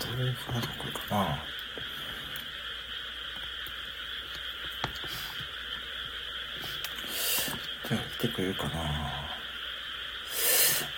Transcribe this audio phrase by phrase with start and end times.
[0.00, 1.38] どれかなんかこれかな。
[8.18, 8.70] 来てくれるかな。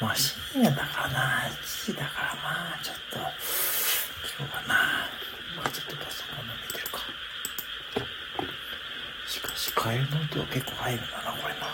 [0.01, 4.75] まあ深夜だからな、1時だからまあちょっと、今日はな、
[5.57, 6.99] まあちょっとパソコンの見てるか。
[9.27, 11.67] しかし、カエルの音は結構入るんだな、これな。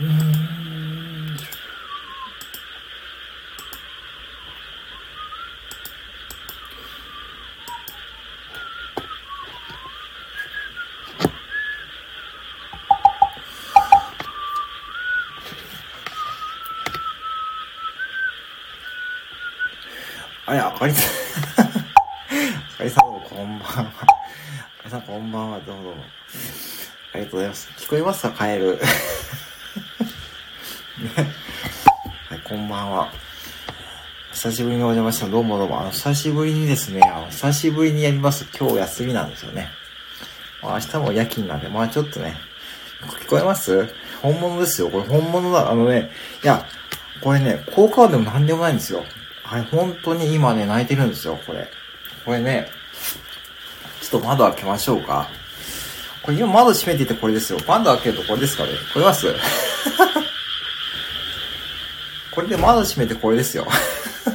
[0.00, 0.48] うーん。
[20.46, 21.02] あれ、あかりさ
[21.62, 21.66] ん。
[21.66, 21.68] あ
[22.78, 23.68] かりさんどうもこんばんは。
[23.68, 24.06] あか
[24.82, 26.04] りさんこんばんは、どうもどうも。
[27.12, 27.68] ありがとうございます。
[27.88, 28.76] 聞こえますか、カエル。
[32.28, 33.10] はい、こんばんは。
[34.34, 35.80] 久しぶりにお邪魔したどうもどうも。
[35.80, 38.46] あの、久しぶりにですね、あの、久しぶりにやります。
[38.60, 39.70] 今日休みなんですよね。
[40.62, 42.36] まあ、明日も夜勤なんで、まあちょっとね、
[43.22, 43.88] 聞こえます？
[44.20, 44.90] 本物ですよ。
[44.90, 45.70] これ本物だ。
[45.70, 46.10] あのね、
[46.44, 46.66] いや、
[47.22, 49.02] これね、効果音でも何でもないんですよ。
[49.44, 51.66] はい、本当に今ね、泣いてるんですよ、これ。
[52.26, 52.68] これね、
[54.02, 55.30] ちょっと窓開けましょうか。
[56.28, 57.58] これ今窓閉めててこれですよ。
[57.66, 58.72] 窓開けるとこれですかね。
[58.92, 59.26] 聞こえます？
[62.32, 63.64] これで窓閉めてこれですよ。
[63.64, 63.70] 聞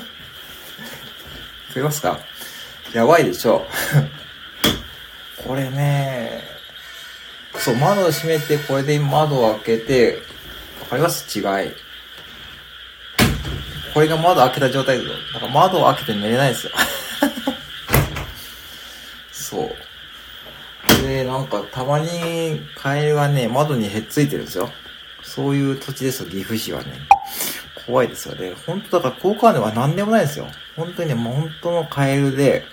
[1.75, 2.17] こえますか？
[2.95, 3.67] やばいでしょ。
[5.45, 6.43] これね、
[7.59, 10.23] そう、窓閉めて、これで窓を開けて、
[10.81, 11.27] わかります？
[11.37, 11.43] 違い。
[13.93, 15.13] これが窓開けた状態ですよ。
[15.35, 16.71] だから窓を開けて寝れないですよ。
[19.31, 19.75] そう。
[21.25, 24.69] なんかたまにカエルがね、窓にへっついてるんですよ。
[25.23, 26.91] そういう土地ですよ、岐阜市はね。
[27.85, 28.53] 怖いですよね。
[28.65, 30.47] 本当だから効果音は何でもないですよ。
[30.75, 32.65] 本当にね、もう本当のカエルで、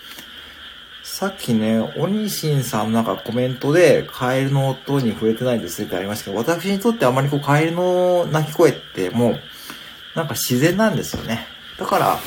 [1.03, 9.41] さっきね、おにしんさんなんかコメントで、カエルの音に触れてないんですってありましたけど、私にとってあまりこうカエルの鳴き声ってもう、
[10.15, 11.47] なんか自然なんですよね。
[11.79, 12.19] だから、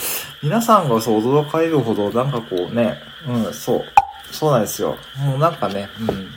[0.41, 3.85] 皆さんがそう驚かれるほど、なんかこうね、うん、そう。
[4.33, 4.97] そうなんですよ。
[5.17, 6.27] もうなんかね、うん。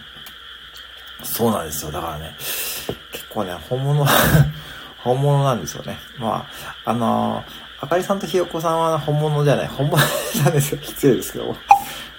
[1.24, 1.90] そうなんですよ。
[1.90, 4.06] だからね、結構ね、本物、
[5.02, 5.98] 本物なんですよね。
[6.18, 6.46] ま
[6.84, 7.44] あ、あのー、
[7.80, 9.96] あかりさんとひよこさんは本物じゃない、本物
[10.44, 10.78] なんですよ。
[10.82, 11.56] 失礼ですけども。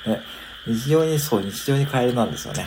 [0.07, 0.21] ね、
[0.65, 2.65] 日常に、そう、日常にカエルなんですよね。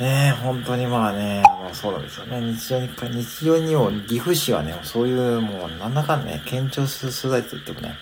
[0.00, 2.40] ねえ、本当にまあね、あの、そうなんですよね。
[2.40, 2.88] 日常に、
[3.22, 7.96] 日常にも、岐阜市はね、そういう、もう、なんだかんね、県庁所在と言ってもね、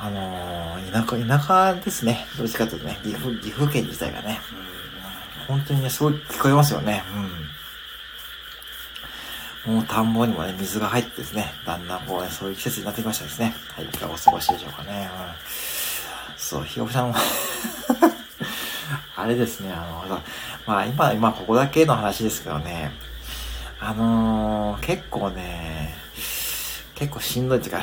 [0.00, 2.24] あのー、田舎、田舎ですね。
[2.38, 4.38] どっちかというとね、岐阜、岐阜県自体がね、
[5.48, 7.02] 本当にね、すごい聞こえますよね。
[9.66, 9.74] うん。
[9.74, 13.54] もう田んぼにもね、水が入ってですね、だんだんこうね、そういう季節になってきましたですね。
[13.74, 15.10] はい、いかがお過ごしでしょうかね。
[15.12, 17.18] うん、そう、ひよこさんは
[19.16, 20.22] あれですね、あの、
[20.64, 22.92] まあ今、今ここだけの話ですけどね、
[23.80, 25.96] あのー、結構ね、
[26.94, 27.82] 結構しんどいっていうか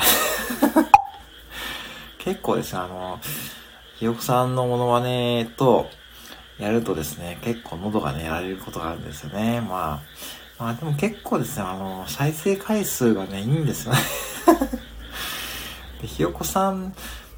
[2.26, 3.20] 結構ですね、あの、
[4.00, 5.86] ひよこさんのモノマネと、
[6.58, 9.60] やるとですね、結構喉がね、やられることがあるんですよね。
[9.60, 10.02] まあ、
[10.58, 13.98] まあでも結構ですね、あの、再生回数がね、いいんですよね。
[16.02, 16.94] ひよこさん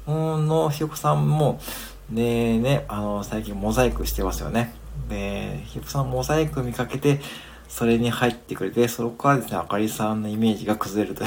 [0.07, 1.61] の、ひよこさんも、
[2.09, 4.73] でね、あの、最近モザイクしてますよね。
[5.07, 7.21] で、ひよこさんモザイク見かけて、
[7.67, 11.25] それに入ってくれて、そこからですね、あかりさんのイメージが崩れると。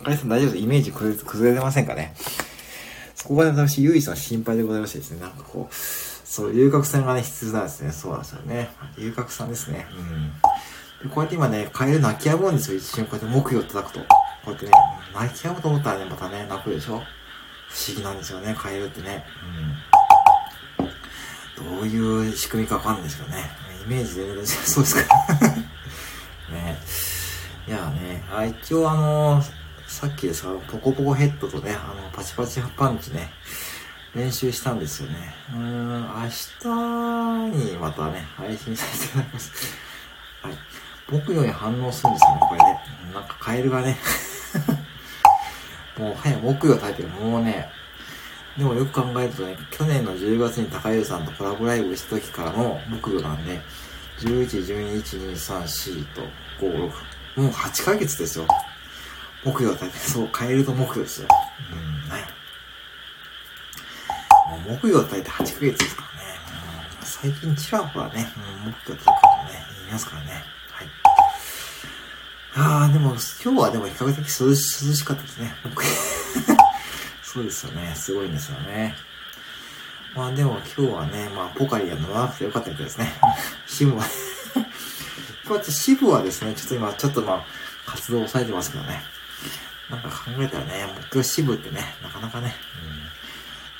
[0.00, 2.14] あかりさん大丈夫イメージ崩れてませんかね？
[3.14, 7.92] そこが私、唯一の心配でございましてですね、なんかこう、そう、龍角散がね、必要なんですね。
[7.92, 8.70] そうなんですよね。
[8.98, 9.86] 龍角散ですね。
[11.02, 11.08] うん。
[11.08, 12.78] で、こうやって今ね、カエル泣き止むんですよ。
[12.78, 14.00] 一瞬こうやって木魚を叩くと。
[14.00, 14.06] こ
[14.46, 14.72] うやってね、
[15.14, 17.00] 泣き止むと思ったらね、またね、泣くでしょ？
[17.68, 19.24] 不思議なんですよね、カエルってね。
[21.60, 21.78] うん。
[21.78, 23.50] どういう仕組みかわかんないですけどね。
[23.86, 25.14] イメージで、そうですか。
[26.52, 26.78] ね。
[27.66, 29.42] いやね、あ、一応あの
[29.86, 33.30] さっきですから、ポコポコヘッドとね、あの、パチパチパンチね、
[34.14, 35.34] 練習したんですよね。
[35.54, 36.08] うん、明
[37.52, 39.52] 日にまたね、配信させていただきます。
[40.42, 40.54] はい。
[41.10, 42.64] 僕より反応するんですよね、これで。
[43.14, 43.98] なんかカエルがね
[45.98, 47.08] もう、早く木魚炊いてる。
[47.08, 47.68] もうね、
[48.56, 53.60] でもよく考えるとね、去年の10月に高湯さんとコラボライブした時からの木魚なんで、
[54.20, 56.22] 11、12、1、2、3、4と
[56.60, 56.90] 5、
[57.36, 57.40] 6。
[57.42, 58.46] もう8ヶ月ですよ。
[59.44, 61.28] 木魚炊いて、そう、カエルと木魚ですよ。
[61.70, 62.24] うん、ね。
[64.50, 66.38] もう木魚炊いて8ヶ月ですからね。
[67.00, 68.26] うん、最近ちらほらね、
[68.64, 69.14] うん、木魚炊くとね、
[69.80, 70.44] 言いますからね。
[70.70, 70.88] はい。
[72.56, 75.54] ああ、でも今日はでも比較的涼し涼しかったですね。
[77.22, 77.92] そうですよね。
[77.96, 78.94] すごいんですよね。
[80.14, 83.12] まあでも今日はね、まあポカリが飲まなくてよかったみたいですね。
[83.66, 84.04] 支部は
[85.44, 87.44] 今日支部はですね、ちょっと今ちょっとまあ
[87.84, 89.13] 活動を抑えてますけどね。
[89.90, 92.54] なんか考えたらね、目標支部ってね、なかなかね、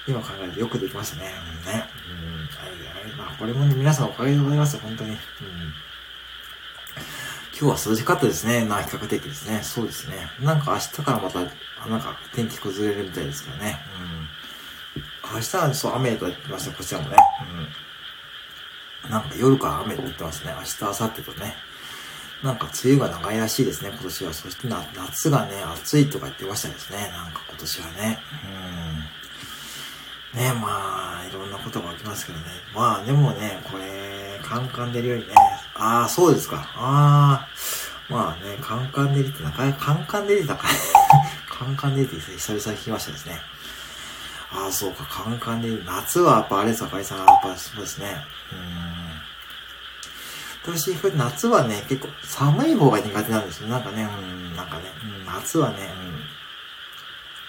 [0.07, 1.33] うん、今考えてよくできましたね。
[1.67, 1.85] うん、ね。
[3.11, 5.11] うん、まあこれもね、皆さんおかげでございますよ、本当に。
[5.11, 5.19] うん
[7.57, 8.65] 今日は涼しかったですね。
[8.65, 9.61] な、比較的ですね。
[9.63, 10.17] そうですね。
[10.41, 11.39] なんか明日からまた、
[11.89, 13.79] なんか天気崩れるみたいですけどね。
[15.25, 15.35] うん。
[15.35, 17.17] 明日はそう、雨と言ってました、こちらもね。
[19.05, 19.11] うん。
[19.11, 20.53] なんか夜から雨って言ってますね。
[20.57, 21.55] 明日、明後日とね。
[22.43, 24.33] なんか梅雨が長いらしいですね、今年は。
[24.35, 27.11] そして夏がね、暑いとか言ってましたですね。
[27.13, 28.19] なんか今年はね。
[30.35, 30.41] うん。
[30.41, 32.45] ねまあ、いろんなことが起きますけどね。
[32.75, 35.35] まあ、でもね、これ、カンカン出るようにね。
[35.75, 36.57] ああ、そうですか。
[36.75, 37.49] ああ。
[38.09, 40.69] まあね、カンカンデリってなかなか、カンカンデリだか。
[41.49, 43.41] カンカンデリって久々に聞きましたですね。
[44.53, 45.83] ああ、そうか、カンカンデリ。
[45.85, 47.19] 夏はやっぱあれですか、かいさん。
[47.19, 48.25] やっぱそうですね。
[48.53, 48.59] うん。
[50.67, 53.69] 私、夏はね、結構寒い方が苦手なんですよ。
[53.69, 55.77] なんかね、うん、なんかね、うん、夏はね、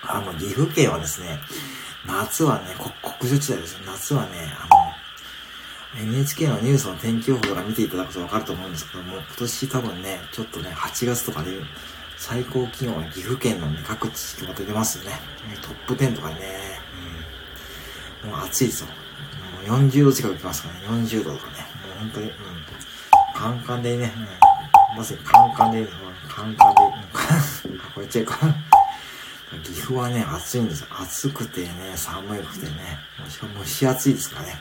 [0.03, 1.39] うん、あの、岐阜県はですね、
[2.05, 3.79] 夏はね、国女地帯ですよ。
[3.85, 4.67] 夏はね、あ
[5.97, 11.51] の、NHK のニュースの天気予報とか見ていただくとわかると思うんですけども、今年多分ね、ちょっとね、8月とかで、
[12.17, 15.11] 最高気温は岐阜県のね、各地とか出てますよね。
[15.61, 16.35] トップ10とかね、
[18.23, 18.87] うん、もう暑いですよ。
[19.67, 22.54] もう40度近く来ますからね、40度とかね、もう本当に、うん。
[23.35, 24.11] カンカンでね、
[24.91, 25.87] うん、まさにカンカンで、
[26.29, 26.81] カンカンで、
[27.69, 28.37] うん、これちゃうか。
[29.63, 30.87] 岐阜はね、暑いんですよ。
[30.91, 32.73] 暑くてね、寒くてね、
[33.29, 34.55] しかも蒸し暑いですからね。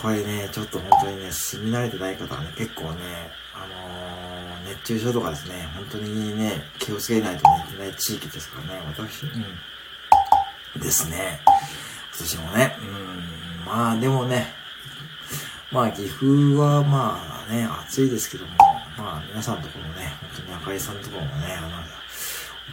[0.00, 11.40] これね、ちょっと本当にね、住み慣れてない方はね、結構ね、あのー、熱中症とかですね、本当にね、気をつけないとね、いけない地域ですからね、私、うん、ですね。
[12.10, 14.61] 今年もね、うん、まあでもね、
[15.72, 18.52] まあ岐阜はまあね、暑いですけども、
[18.98, 21.68] まあ皆さんのところもね、本当に赤井さんのところもね、あの、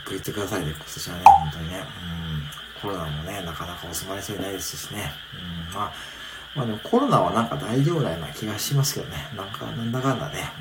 [0.06, 5.94] 送ってくださいね、今年はね、本当にね、うん、コロナもね、なかなか収まりそうにないですしね、うん、まあ、
[6.56, 10.52] まあでもコロナはなんか大丈夫なような気がしますけどね、なんかなんだかんだね、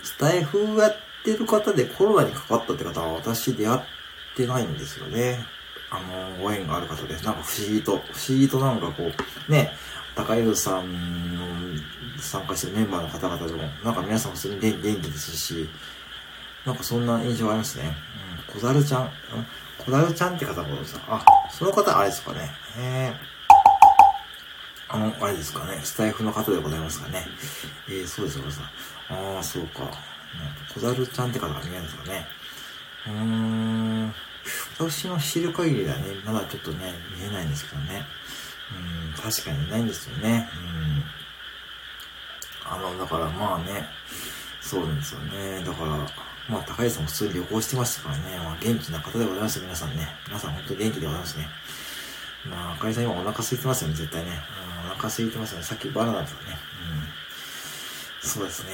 [0.00, 0.04] うん。
[0.04, 3.80] スタイフやってる方でコロナにかかったって方は私出会っ
[4.36, 5.46] てないんですよね。
[5.90, 7.24] あの、ご縁がある方です。
[7.24, 9.10] なんか不思議と、不思議となんかこ
[9.48, 9.72] う、ね、
[10.14, 11.46] 高井戸さんの
[12.18, 15.68] 参加してるメンバーの方々でも、なんか皆さん普通に元気ですし、
[16.66, 17.96] なんかそんな印象がありますね。
[18.54, 19.10] うん、小猿ちゃん、
[19.78, 22.50] 小猿ちゃんって方もさ、あ、その方あれですかね。
[22.76, 25.80] えー、あの、あれですかね。
[25.82, 27.26] スタイフの方でございますかね。
[27.88, 28.62] えー、そうですよ、さ。
[29.08, 29.88] ああ、そうか。
[30.74, 32.26] 小猿ちゃんって方が見えるんですかね。
[33.06, 34.14] うーん。
[34.78, 38.06] 私の知る限りではね、まだちょっとね、見えないんですけどね。
[39.16, 40.48] うん、確かにないんですよね。
[42.66, 42.72] うん。
[42.72, 43.86] あの、だからまあね、
[44.60, 45.64] そうなんですよね。
[45.64, 45.88] だから、
[46.48, 48.22] まあ、高橋さんも普通に旅行してましたからね。
[48.38, 50.08] まあ、元気な方でございます皆さんね。
[50.28, 51.48] 皆さん本当に元気でございますね。
[52.48, 54.30] まあ、赤井さん今お腹空いてますよね、絶対ね。
[54.84, 55.64] うん、お腹空いてますよね。
[55.64, 56.58] さっきバナナですよね。
[58.22, 58.28] うん。
[58.28, 58.70] そうですね。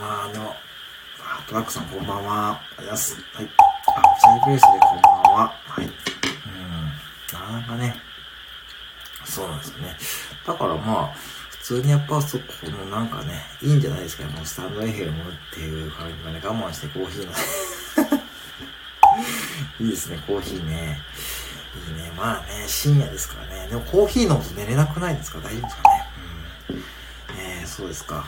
[0.00, 0.54] まあ、でも、
[1.48, 2.52] トラックさんこんばんは。
[2.52, 3.14] ありがとうございます。
[3.34, 3.69] はい。
[3.96, 5.52] あ、チャイペースでこんばんは。
[5.66, 5.84] はい。
[5.84, 5.92] うん。
[7.32, 7.94] なかなかね、
[9.24, 9.96] そうなんですよね。
[10.46, 11.14] だからまあ、
[11.50, 14.30] 普通にやっぱそこのなんかね、いいんじゃないですかね。
[14.34, 14.92] もうスタンド FM っ
[15.54, 17.32] ていう感じがね、我慢してコーヒーの
[19.80, 20.98] いいですね、コーヒーね。
[21.88, 22.10] いいね。
[22.16, 23.68] まあね、深夜ですからね。
[23.68, 25.38] でもコーヒー飲むと寝れなくないですか？
[25.38, 26.06] 大丈夫ですかね？
[26.70, 26.84] うん。
[27.38, 28.24] えー、そうですか。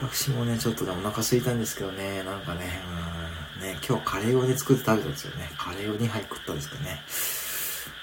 [0.00, 3.21] 私もね、ちょっとね、お腹空いたんですけどね、なんかね、うん、
[3.62, 5.50] ね、今日カレーをね、作って食べたんですよね。
[5.56, 7.00] カレーを2杯食ったんですけどね。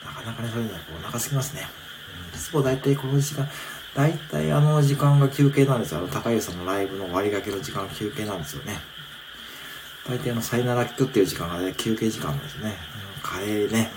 [0.06, 1.68] なかなかね、そういうのはお腹空きますね。
[1.84, 1.90] うん
[2.36, 3.50] いつも大体この時間、
[3.96, 6.00] 大体あの時間が休憩なんですよ。
[6.00, 8.78] あの、高湯さんのライブの割り掛けの時間休憩なんですよね。
[10.08, 12.76] 大体あの、さよなら聞くっていう時間がね、休憩時間なんですね。
[13.16, 13.92] うん、カレーね、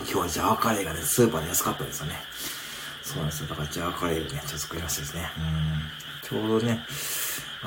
[0.00, 0.04] うん。
[0.04, 2.14] 今日はジャワカレーがね、スーパーで安かったんですよね。
[3.02, 3.48] そうなんですよ。
[3.48, 5.30] だからジャワカレーをね、ちょっと作りましたですね。
[5.38, 6.40] うん。
[6.40, 6.84] ちょうどね、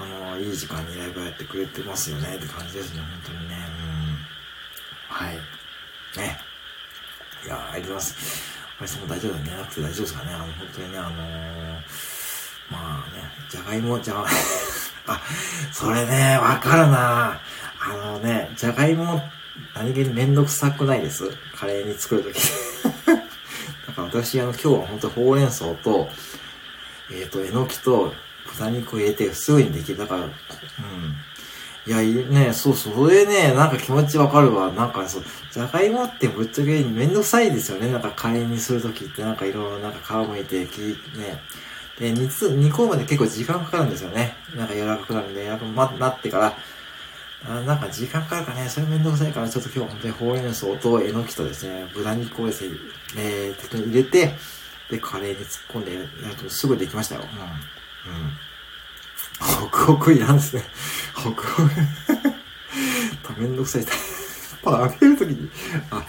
[0.01, 3.55] あの、いい時間にライブやってくれてますよねって感じですね、本当にね。
[3.55, 5.15] うん。
[5.15, 5.35] はい。
[6.17, 6.39] ね。
[7.45, 8.59] いやありがとうございます。
[8.79, 9.57] ぱりその大丈夫だね。
[9.57, 10.33] なくて大丈夫ですかね。
[10.33, 11.15] あの、本当にね、あのー、
[12.71, 14.25] まあね、じゃがいも、じゃが、
[15.07, 15.21] あ、
[15.73, 17.41] それね、わかるな
[17.81, 19.21] あのね、じゃがいも、
[19.75, 22.39] 何気にめんどくさくないですカレーに作るとき。
[23.05, 26.09] だから私、あの、今日は本当ほうれん草と、
[27.11, 28.13] えっ、ー、と、えのきと、
[28.59, 29.97] 豚肉を入れてすぐにできる。
[29.97, 30.29] だから、うん。
[31.85, 34.71] いや、ね、そうそれね、なんか気持ちわかるわ。
[34.71, 37.89] なんかそう、じゃがいもってぶっちゃけめんどくさいですよね。
[37.91, 40.79] なんかカレーにするときってなんかいろいろなんか皮むいて、き、
[41.17, 41.41] ね。
[41.99, 44.35] で、煮つ、煮込むまで結構時間かかるんですよね。
[44.55, 46.57] なんか柔らかくなるんで、やっぱ、ま、なってから、
[47.47, 52.75] あなんか時間かかるかね、それめんどくさいから、ちょっと今日は本当にほうれん草とえのきとですね、豚肉をですね、
[53.17, 54.33] えー、入れて、
[54.89, 57.21] で、カレーに突っ込んでやるとすぐできましたよ。
[57.21, 58.13] うん。
[58.13, 58.48] うん。
[59.39, 60.55] ホクホクいらんす。
[60.55, 60.63] ね。
[61.15, 61.69] ホクホク。
[63.39, 63.85] めんどくさい。
[64.63, 65.49] まあ、開けるときに、
[65.89, 66.05] あ、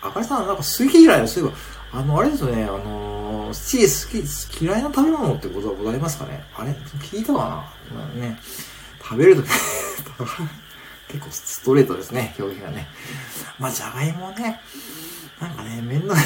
[0.00, 6.44] 赤井さん、なんか好き嫌いの、そういえば、あの、あれですよね、あのー、チー好き、嫌いな食べ物ってことはございますかね。
[6.56, 7.66] あれ聞いたか
[8.14, 8.20] な。
[8.20, 8.38] ね、
[9.02, 9.46] 食べるとき
[11.08, 12.88] 結構ストレートですね、表現がね。
[13.58, 14.60] まあ、じゃがいもね、
[15.40, 16.16] なんかね、めんどい、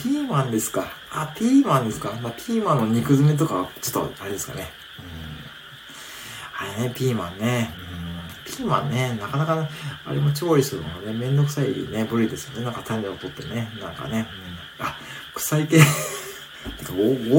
[0.00, 0.86] ピーマンですか？
[1.10, 2.12] あ、ピーマンですか？
[2.22, 4.70] まあ、ピーマンの肉詰めとか、ちょっと、あれですかね。
[6.62, 6.68] うん。
[6.70, 7.74] あれね、ピーマンね。
[7.76, 8.44] うん。
[8.44, 9.68] ピーマンね、なかなか、
[10.06, 12.64] あれも調理するのがね、めんどくさいね、部類ですよね。
[12.64, 13.72] なんか種を取ってね。
[13.80, 14.28] なんかね。
[14.78, 14.96] うん、あ、
[15.34, 15.78] 臭い系。
[16.78, 16.98] てか、ゴ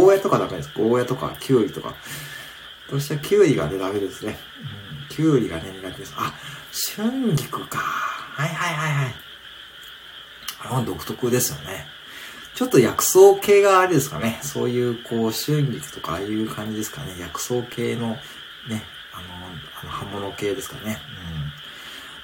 [0.10, 0.72] ーヤとかダメです。
[0.76, 1.96] ゴーヤとか、キュウリとか。
[2.92, 4.38] どうしたらキュウリがね、ダメですね。
[5.10, 6.14] うん、キュウリがね、苦手です。
[6.18, 6.34] あ、
[6.98, 7.78] 春菊か。
[7.80, 9.16] はいはいはいはい。
[10.62, 11.86] あの独特ですよね。
[12.56, 14.40] ちょっと薬草系があれですかね。
[14.42, 17.16] そういう、こう、春菊とかああいう感じですかね。
[17.20, 18.10] 薬草系の、
[18.68, 19.24] ね、あの、
[19.82, 21.00] あの刃物系ですかね。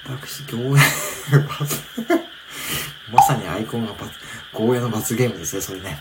[0.08, 0.18] うん。
[0.18, 0.82] 私、ゴーヤ
[3.12, 3.94] まさにアイコンが
[4.54, 6.00] ゴーヤの罰ゲームですね、それね。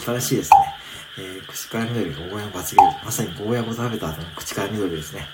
[0.00, 0.56] 新しいですね。
[1.18, 2.92] えー、口から緑ゴーヤの罰ゲーム。
[3.04, 5.28] まさにゴーヤを食べた後の口から緑ですね。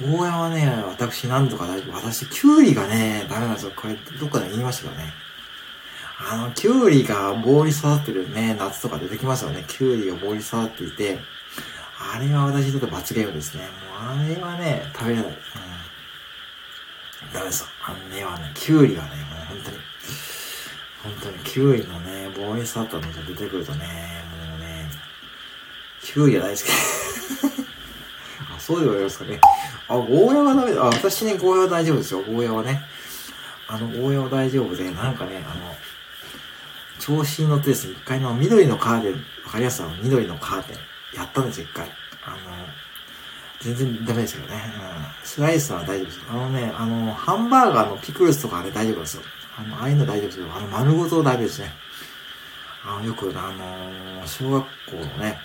[0.00, 1.94] ゴーヤはね、私何度か大丈夫。
[1.94, 3.72] 私、キュウリがね、ダメなんですよ。
[3.74, 5.25] これ、どっかで言いましたけどね。
[6.18, 9.64] あの、キュウリが棒に育ってるね、夏とか出てきますよね。
[9.68, 11.18] キュウリが棒に育っていて、
[11.98, 13.64] あれは私にとって罰ゲームですね。
[13.64, 13.70] もう
[14.12, 15.26] あれはね、食べれない。
[15.26, 15.32] うん。
[17.32, 17.66] ダメですよ。
[17.84, 19.76] あのねはね、キュウリはね、もう本当に、
[21.02, 23.86] 本当にキュウリのね、棒に育ったのが出てくるとね、
[24.48, 24.88] もうね、
[26.02, 26.68] キュウリは大好き。
[28.56, 29.40] あ、そうで言われますかね。
[29.88, 30.82] あ、ゴーヤはダメだ。
[30.82, 32.20] あ、私ね、ゴーヤは大丈夫ですよ。
[32.22, 32.82] ゴーヤはね。
[33.68, 35.76] あの、ゴーヤは大丈夫で、なんかね、あの、
[37.06, 39.18] 調子に乗ってですね、一回の緑のカーテン、わ
[39.52, 40.76] かりやすさの緑のカーテン、
[41.16, 41.88] やったんですよ、一回。
[42.24, 42.36] あの、
[43.60, 44.54] 全然ダメですよね。
[44.54, 45.26] うん。
[45.26, 46.20] スライスは大丈夫です。
[46.28, 49.22] あのね、あの、ハンバーガーのピクルスとかあれ大丈夫ですよ。
[49.56, 50.46] あの、ああいうの大丈夫ですよ。
[50.52, 51.72] あの、丸ごと大丈夫ですね。
[52.84, 55.38] あの、よく、あの、小学校のね、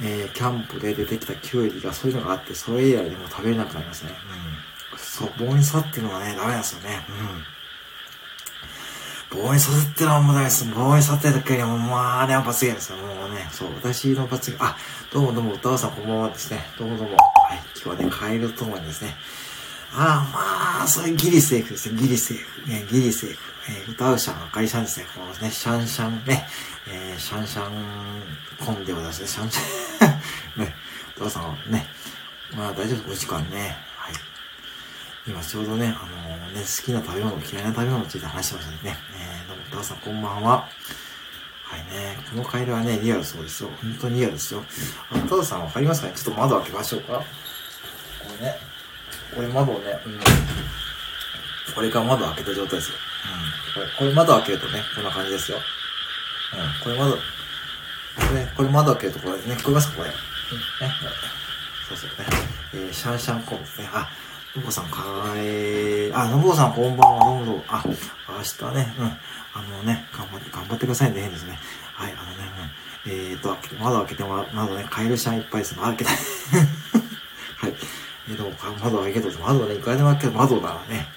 [0.00, 4.12] えー、キャンプで出てきたキュウリがそういうのがあって、それ以来でも食べれなくなりますね。
[4.92, 4.98] うん。
[4.98, 7.04] そう、棒に沿っていうのがね、ダメなんですよね。
[7.08, 7.57] うん。
[9.38, 10.64] 棒に刺さってるのはもうダメです。
[10.64, 12.98] 棒に刺さってる時にはもう、まあ、あれは罰ゲームですよ。
[12.98, 14.76] もうね、そう、私の罰ゲーム、あ、
[15.12, 16.60] どうもどうも、歌わさんこんばんはですね。
[16.78, 17.16] どうもどうも。
[17.16, 19.14] はい、今日はね、カエルともにですね。
[19.94, 22.00] ああ、まあ、それギリセーフですね。
[22.00, 22.68] ギリセーフ。
[22.68, 23.38] ね、ギリセーフ。
[23.70, 25.06] えー、歌うシャン、あかりシャンですね。
[25.14, 26.44] このね、シャンシャンね、
[26.90, 27.72] えー、シャンシャン
[28.64, 29.28] コンでございますね。
[29.28, 30.74] シャンシャン ね、
[31.16, 31.86] 歌うさんはね、
[32.56, 33.88] まあ大丈夫、お時間ね。
[35.28, 38.96] 今ちょうどね、あのー、ね、好きな食べ物、嫌いな食べ物について話してましたね。
[39.12, 40.68] えー、どうも、タワさんこんばんは。
[41.64, 43.70] はいね、このカエルはね、リアルそうですよ。
[43.82, 44.64] 本当にリアルですよ。
[45.10, 46.14] あの、タワさんわかりますかね？
[46.16, 47.12] ちょっと窓開けましょうか。
[47.18, 47.24] こ
[48.40, 48.56] れね、
[49.34, 50.20] これ窓をね、うん。
[51.74, 52.96] これが窓開けた状態ですよ。
[53.76, 53.82] うん。
[53.82, 55.58] これ、これ窓開けるとね、こんな感じですよ。
[55.58, 56.84] うん。
[56.84, 57.20] これ窓、こ
[58.34, 59.98] れ、これ窓開けるとこれね、聞こえますか？
[59.98, 60.08] これ。
[60.08, 60.16] うん。
[60.16, 60.18] ね。
[61.88, 62.26] そうそうね。
[62.72, 63.90] えー、シャンシャンコンですね。
[63.92, 64.08] あ、
[64.56, 65.04] のぼさん、か
[65.36, 67.64] えー、あ、のぼさん、こんばんは、どうもどうも。
[67.68, 67.92] あ、明
[68.42, 69.16] 日ね、うん、
[69.54, 71.58] あのね、頑張って、頑張ってくださいね、変ですね。
[71.94, 72.36] はい、あのね、
[73.06, 75.74] う、えーと、窓開けてもらう、窓ね、カエルシャンいっぱいです。
[75.76, 76.16] 窓開けたい。
[77.56, 77.74] はい。
[78.28, 78.52] えー、でも、
[78.82, 81.08] 窓開けと、窓ね、いくらでも開ける窓ならね。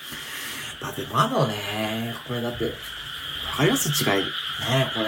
[0.81, 2.71] だって窓ね、これだって、わ
[3.57, 3.89] かります？
[3.89, 4.07] 違い。
[4.23, 5.05] ね、これ。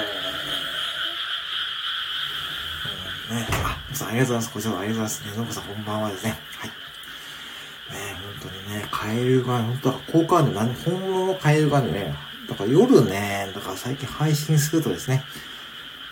[3.36, 4.51] ね、あ、皆さんありがとうございます。
[4.51, 5.25] こちらありがとうございます。
[5.25, 6.38] ね、のぼさんこんばんはですね。
[6.60, 6.70] はい。
[6.70, 12.13] ね、本当にね、カエルが、本当は効果ある何、本物のカエルがね、
[12.53, 15.24] だから夜ね、だから最近配信するとですね、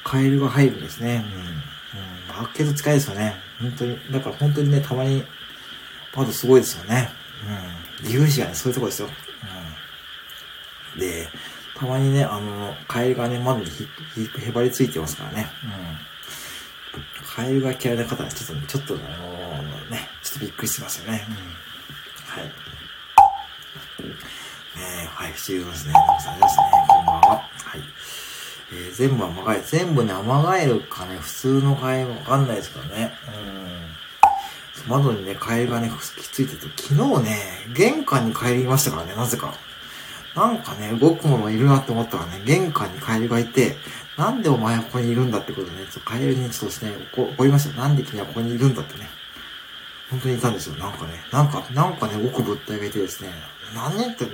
[0.04, 1.24] カエルが入るんですね。
[1.34, 2.40] うん。
[2.40, 2.46] うん。
[2.54, 3.36] 開け使いですよね。
[3.60, 4.00] 本当に。
[4.12, 5.24] だから本当にね、たまに、
[6.16, 7.10] 窓すごいですよね。
[8.00, 8.06] うん。
[8.06, 9.10] 岐阜市がね、そういうとこですよ。
[10.96, 11.00] うん。
[11.00, 11.30] で、
[11.76, 15.48] たまにね、あの、カエルがね、窓にひ、ひ、へばりついてますからね。
[15.64, 15.68] う
[16.98, 17.26] ん。
[17.36, 21.24] カエルが嫌いな方は、ちょっと、ちょっと、あのー、ね、ちょっとびっくりしてますよね。
[21.30, 21.36] うん。
[21.36, 22.52] はい。
[25.32, 25.94] ねえ、はい、不思議ですね。
[25.94, 26.64] 皆さんですね。
[26.88, 27.22] こんばんは。
[27.30, 27.82] はい。
[28.74, 29.64] えー、全部アマガエル。
[29.64, 33.14] 全部ね、アマガエルかね、普通のカエルわかんないですからね。
[34.86, 34.90] うん。
[34.90, 37.38] 窓にね、カエルがね、くっついてて、昨日ね、
[37.74, 39.54] 玄関にカエルいましたからね、なぜか。
[40.36, 43.76] なんかね、動くものいるなって思ったらね、玄関にカエルがいて、
[44.18, 47.82] なんでお前はここにいるんだってことね、ちょっとカエルにちょっとですね、怒りました。
[47.82, 49.10] なんで君はここにいるんだってね。
[50.10, 50.76] 本当にいたんですよ。
[50.76, 53.30] なんかね、なんか、なんかね、動く物体がいてですね、
[53.74, 54.32] 何年ってね、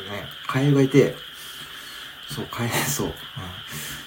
[0.48, 1.16] カエルがいて、
[2.30, 3.14] そう、カエル、 そう、うん、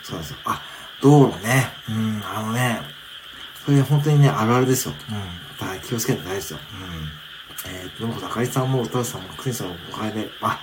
[0.03, 0.37] そうなんですよ。
[0.45, 0.63] あ、
[1.01, 2.81] 道路ね、うん、あのね、
[3.65, 4.95] それ本当にね、あるあるですよ。
[5.11, 5.57] うん。
[5.59, 6.59] だから気をつけてないですよ。
[6.73, 7.09] うん。
[7.67, 10.61] えー、どうも、あかりさんも、お父さんも、クリスさんも、おかげで、あ、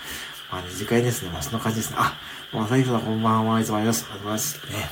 [0.51, 1.29] まあ、二次会ですね。
[1.29, 1.97] まあ、そんな感じですね。
[1.99, 2.17] あ、
[2.51, 3.59] まさひさんこんばんは。
[3.59, 4.55] いつもありがとうございます。
[4.71, 4.89] ね。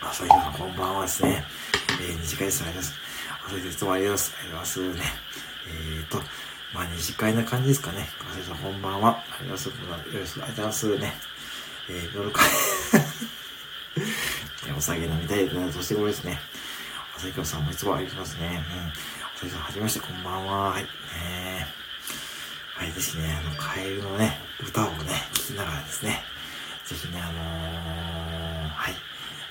[0.00, 1.44] あさひさんこんばんはですね。
[2.00, 2.62] えー、二次会です。
[2.62, 3.04] ありがとうございます。
[3.46, 5.02] あさひさんいつもありがとうございますね。
[5.66, 6.22] えーと、
[6.74, 8.08] まあ、二次会な感じですかね。
[8.28, 9.10] あさひさんこんばんは。
[9.10, 10.08] ありがとうございます。
[10.10, 11.12] よろしくお願いしますね。
[11.88, 12.44] えー、夜会
[14.76, 16.40] お酒飲みたいな、そしてこれですね。
[17.16, 18.64] あさひさんもいつもありがとうございますね。
[18.74, 18.88] うん。
[18.88, 18.92] あ
[19.36, 20.70] さひさんはじめまして、こんばんは。
[20.70, 20.82] はい。
[20.82, 21.68] ね
[22.74, 26.24] はい、ぜひね、あの、カエルのね、歌をね、聴きながらですね、
[26.84, 28.94] ぜひね、あのー、はい、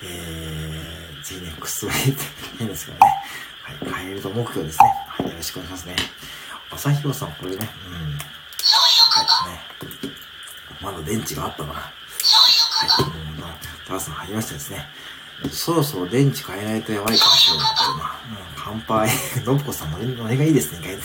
[0.03, 2.21] えー、ぜひね、くすばいって
[2.59, 3.05] 変ですけどね、
[3.61, 5.95] はい、カエルと目標ですね、はい、よろしくお願いしますね。
[6.73, 7.67] 朝広さん、これね、うん、は
[9.43, 9.59] い、ね、
[10.81, 11.73] まだ電池があったかな。
[11.73, 13.55] はい、うん、まあ、
[13.87, 14.85] タワさん入りましたですね。
[15.51, 18.03] そろそろ電池変えないとやばいかもしれないけどな。
[18.03, 19.09] うん、乾杯。
[19.09, 21.03] 信子さん、ノリがいいですね、意外と。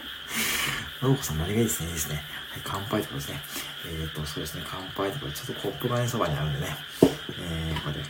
[1.00, 2.16] 信子さん、何がいいですね、いいですね。
[2.50, 3.42] はい、乾杯ってことですね。
[3.86, 6.76] えっ、ー、と、そうですね、乾杯ってことで、ちょっとコップがね、そばにあるんでね。
[7.40, 8.04] えー、これで、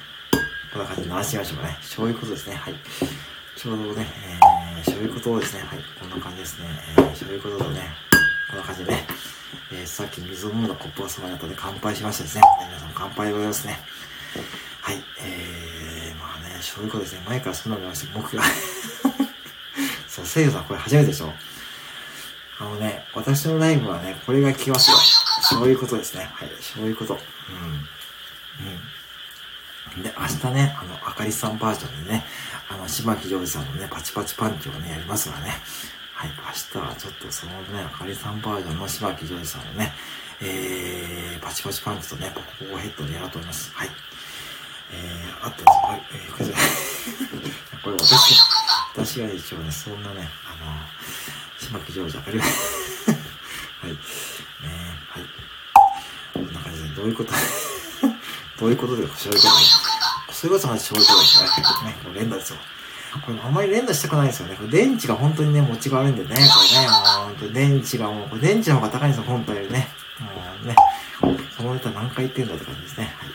[0.73, 1.79] こんな感じで回してみましょうかね。
[1.83, 2.57] そういうことですね。
[2.57, 2.75] はい。
[3.57, 6.67] ちょうどね、えー、そういうことをですね、はい、こんな感じですね。
[6.99, 7.81] えー、そういうことでね、
[8.51, 9.07] こんな感じでね、
[9.73, 12.43] えー、さっき水を飲んだコップがそばにあったで乾杯しましたですね。
[12.67, 13.79] 皆さん乾杯でございますね。
[14.83, 17.23] はい、えー、まあね、そういうことですね。
[17.27, 18.15] 前からそんなのました。
[18.15, 18.43] 僕が
[20.07, 21.33] そう、せいさんこれ初めてでしょ
[22.61, 24.97] あのね、私のライブはね、これが聞きますよ。
[25.43, 26.31] そういうことですね。
[26.35, 27.15] はい、そういうこと。
[27.15, 27.21] うん。
[29.97, 30.03] うん。
[30.03, 32.25] で、明日ね、あの、あかりさんバージョンでね、
[32.69, 35.53] あの、島木ジョージさんのね、パチパチパンチをね、やりますからね。
[36.15, 39.93] はい、明日はちょっとそのね、あかりさんバージョンの島木ジョージさんのね、
[40.41, 43.73] えー、パチパチパンチとね、ポコポコヘッドでやろうと思います。
[43.75, 43.89] はい。
[44.93, 45.73] えー、あったんですよ。
[45.89, 46.47] はい、えー、これ、
[47.83, 48.41] これ私、
[48.95, 50.73] 私が一応ね、そんなね、あの、
[51.59, 53.11] 島木ジョージ、わかります。
[53.83, 53.93] はい。
[53.93, 53.99] ね
[55.09, 55.23] はい。
[56.33, 57.33] こんな感じで、どういうこと
[58.59, 59.49] どういうことで、そういうこと
[59.99, 60.04] で。
[60.35, 61.91] そういうことはそういうことですね。
[61.91, 62.59] ね、これ連打ですよ。
[63.25, 64.57] これあんまり連打したくないですよね。
[64.57, 66.31] これ電池が本当にね、持ちが悪いんでね。
[66.31, 66.47] これね、
[67.47, 69.89] もう、電池がもう、これ電池の方が高いんですよ、本体よりね。
[70.19, 70.27] も
[70.65, 70.75] うね、
[71.57, 73.15] このネタ何回言ってんだって感じですね。
[73.17, 73.29] はい。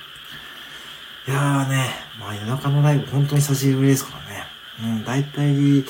[1.28, 4.44] いやーね、まあ夜中のライブ本当に久しぶりですからね。
[4.82, 5.84] うん、大体、ね、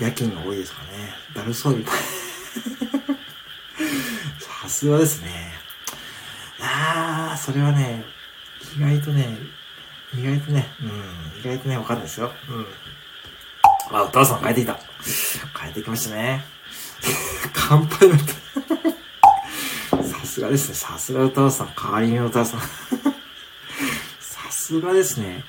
[0.00, 0.88] 夜勤が多いですかね。
[1.34, 1.84] だるそうに。
[4.38, 5.52] さすがですね。
[6.60, 8.04] ああ、それはね、
[8.76, 9.36] 意外とね、
[10.14, 12.30] 意外とね、うん、意外とね、わかんないですよ。
[12.48, 13.96] うん。
[13.96, 14.74] あ、歌さん帰ってきた。
[14.74, 16.44] 帰ってきましたね。
[17.54, 18.18] 乾杯だっ
[19.96, 20.02] た。
[20.02, 20.74] さすがですね。
[20.74, 21.72] さすが歌さん。
[21.74, 22.60] 代わりに歌さん。
[24.20, 25.44] さすがですね。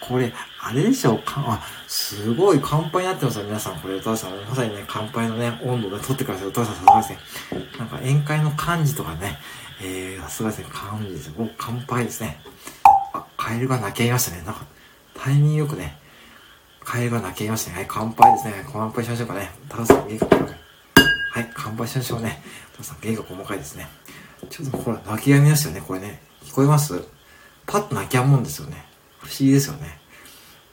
[0.00, 3.76] これ、あれでしょうか、あ、すごい乾杯になってますよ、皆さん。
[3.80, 6.48] これ、お父さん、まさにね、乾杯のね、温度で取ってください。
[6.48, 7.18] お父さん、さすがですね。
[7.78, 9.38] なんか、宴会の漢字とかね、
[9.80, 11.34] えー、さすがですね、漢字ですよ。
[11.38, 12.40] お、乾杯ですね。
[13.50, 14.42] カエルが泣き合いましたね。
[14.46, 14.64] なんか、
[15.12, 15.98] タイミングよくね、
[16.84, 17.78] カエルが泣き合いましたね。
[17.78, 18.64] はい、乾杯ですね。
[18.72, 19.50] 乾杯しましょうかね。
[19.68, 22.40] タオさん、元気はい、乾杯しましょうね。
[22.76, 23.88] タオさん、元気が細かいですね。
[24.48, 26.22] ちょっとほら、泣き止みましたよね、これね。
[26.44, 27.02] 聞こえます？
[27.66, 28.84] パッと泣き止むんですよね。
[29.18, 29.98] 不思議ですよね。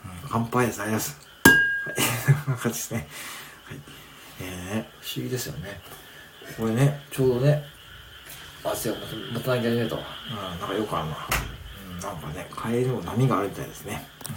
[0.06, 0.80] うん、乾杯です。
[0.80, 2.30] ありがとうございます。
[2.30, 2.36] はい。
[2.46, 3.08] こんな感じですね。
[3.66, 3.78] はい。
[4.42, 5.82] えー、不思議ですよね。
[6.56, 7.64] これね、ちょうどね、
[8.64, 8.96] 汗を
[9.34, 9.96] 持たなきゃいけないと。
[9.96, 11.28] うん、なんかよくあるな。
[12.02, 14.08] なんかね、カエルも波があるみたいですね。
[14.30, 14.32] う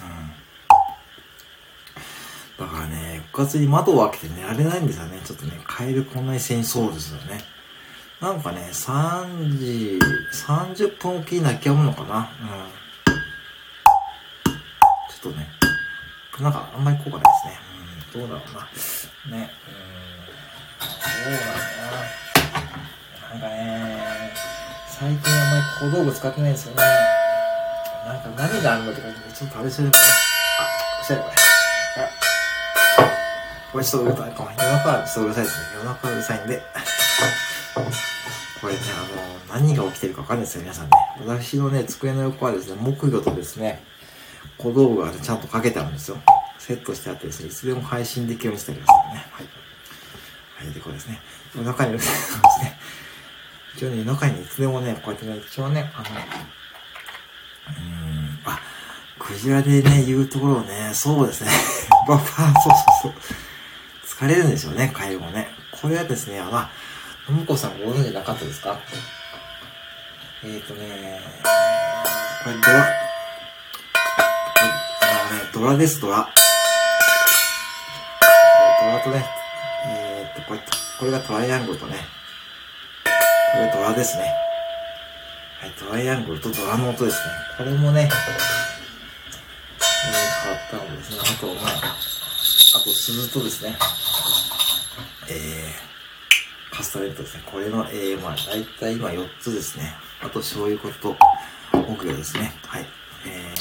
[2.63, 2.67] ん。
[2.67, 5.21] だからね、部活に窓を開けて寝られないんですよね。
[5.25, 7.43] ちょっとね、カエルこんなに戦争ですよね。
[8.21, 9.99] なんかね、3時、
[10.47, 12.19] 30分おきに泣き止むのかな。
[12.19, 12.27] うん。
[15.09, 15.49] ちょっとね、
[16.39, 17.59] なんかあんまり効果ないですね。
[18.15, 18.55] うん、どうだろう
[19.31, 19.37] な。
[19.39, 19.71] ね、う
[20.83, 21.39] ん、そうだ
[22.59, 22.61] な。
[23.31, 24.33] なんかね、
[24.89, 27.20] 最近あんまり小道具使ってないですよね。
[28.07, 30.05] なんか何があるのって感じで、ちょっとあれしてるかな。
[31.01, 31.41] あ、したいこれ。
[33.73, 34.31] これちょっとうるさい。
[34.31, 35.67] 夜中はちょっとうるさいですね。
[35.79, 36.63] 夜中うるさいんで。
[38.61, 38.81] これね、
[39.49, 40.91] あの、何が起きてるかわかんないですよ、皆さんね。
[41.27, 43.83] 私のね、机の横はですね、木魚とですね、
[44.59, 46.19] 小道具が、ね、ちゃんとかけてあるんですよ。
[46.59, 49.27] セットしてあってですね、いつでも配信できるようにしてありますね。
[49.31, 49.47] はい。
[50.67, 51.21] はい、で、これですね。
[51.55, 52.79] 夜中に、ですね。
[53.77, 56.07] 一応ね、中にいつでもね、こうやってね、一応ね、あの、
[58.45, 58.61] あ、
[59.19, 61.51] クジラでね、言うところね、そうですね。
[62.09, 63.19] バッファー、そうそうそ
[64.25, 64.27] う。
[64.27, 65.49] 疲れるんですよね、介護もね。
[65.71, 66.51] これはですね、あの、
[67.27, 68.79] ともこさんご存知なかったですか？
[70.43, 71.21] えっ、ー、とね、
[72.43, 72.87] これドラ、あ
[75.33, 76.29] のね、ドラです、ドラ。
[78.81, 79.25] ドラとね、
[79.87, 80.61] えっ、ー、と、これ、
[80.99, 81.97] これがトライアングルとね、
[83.53, 84.35] これドラですね。
[85.61, 87.23] はい、トライアングルとドラの音ですね。
[87.59, 88.09] これもね、え、
[90.43, 91.19] 変わったのですね。
[91.21, 91.97] あと、まあ、
[92.77, 93.77] あと鈴とですね、
[95.29, 97.43] えー、カスタネットですね。
[97.45, 99.93] これの、えー、まあ、大体今4つですね。
[100.23, 101.15] あと、醤油粉と、
[101.73, 102.55] 木魚ですね。
[102.65, 102.87] はい。
[103.27, 103.57] えー、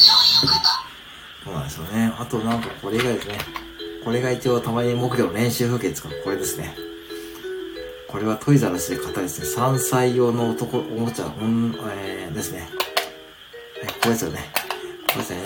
[1.44, 2.14] そうなんですよね。
[2.18, 3.38] あと、なんかこれがですね、
[4.06, 6.12] これが一応たまに木魚の練習風景使う。
[6.24, 6.78] これですね。
[8.10, 9.64] これはトイザらスで買ったですね。
[9.64, 12.62] 3歳用の男、おもちゃ、うん、えー、ですね。
[12.62, 14.40] はい、こうですよね。
[15.08, 15.42] これですね。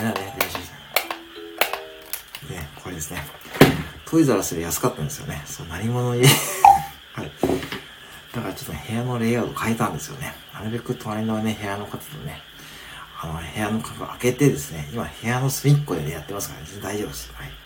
[2.49, 3.21] ね、ね、これですね。
[4.05, 5.41] トイザらスで安かったんですよね。
[5.45, 6.23] そう、何者家
[7.11, 7.31] はい。
[8.33, 10.33] だからちょっと部屋のレイアウト変えたんですよね。
[10.53, 12.41] なるべく隣のね、部屋の方とね、
[13.21, 17.29] あの、部屋の角開けてですね、今部屋の隅っこでね、やってますからね、大丈夫です。
[17.33, 17.62] はい。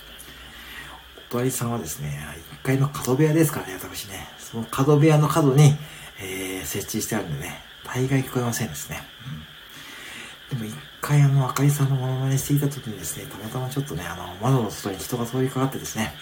[1.30, 2.20] お隣さんはですね、
[2.64, 5.76] 1階の角部屋ですからね、私ね、その角部屋の角に、
[6.22, 9.02] えー、設置してあるんでね、大概聞こえませんですね。
[10.52, 10.60] うん。
[10.60, 16.14] でも一回あの、あかりさんのモノマネしていた時にですね、たまたまちょっとね、あの、窓の外に人が通りかかってですね、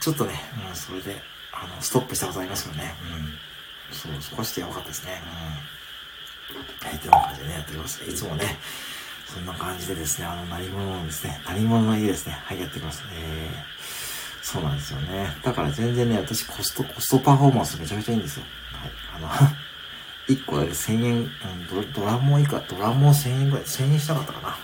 [0.00, 0.34] ちょっとね、
[0.68, 1.16] うん、それで、
[1.52, 2.92] あの、ストップしたことありますよね。
[3.90, 3.96] うん。
[3.96, 5.22] そう、少しやばかったですね。
[6.52, 6.86] うん。
[6.88, 8.04] はい、という感じでね、やっております。
[8.04, 8.44] いつもね、
[9.26, 13.02] そんな感じでですね、あの、何者のですね、何者の家ですね、はい、やってきます。
[13.12, 13.97] えー、
[14.42, 15.36] そうなんですよね。
[15.42, 18.44] だから全然ね、私コスト、コストパフォーマンスめちゃめちゃいいんですよ。
[18.72, 19.28] はい、あの
[20.28, 21.30] 1個だけ1000円、うん、
[21.92, 24.56] ドドラモン以下、ドラモン1000円ぐらい、1000円しなかったかな。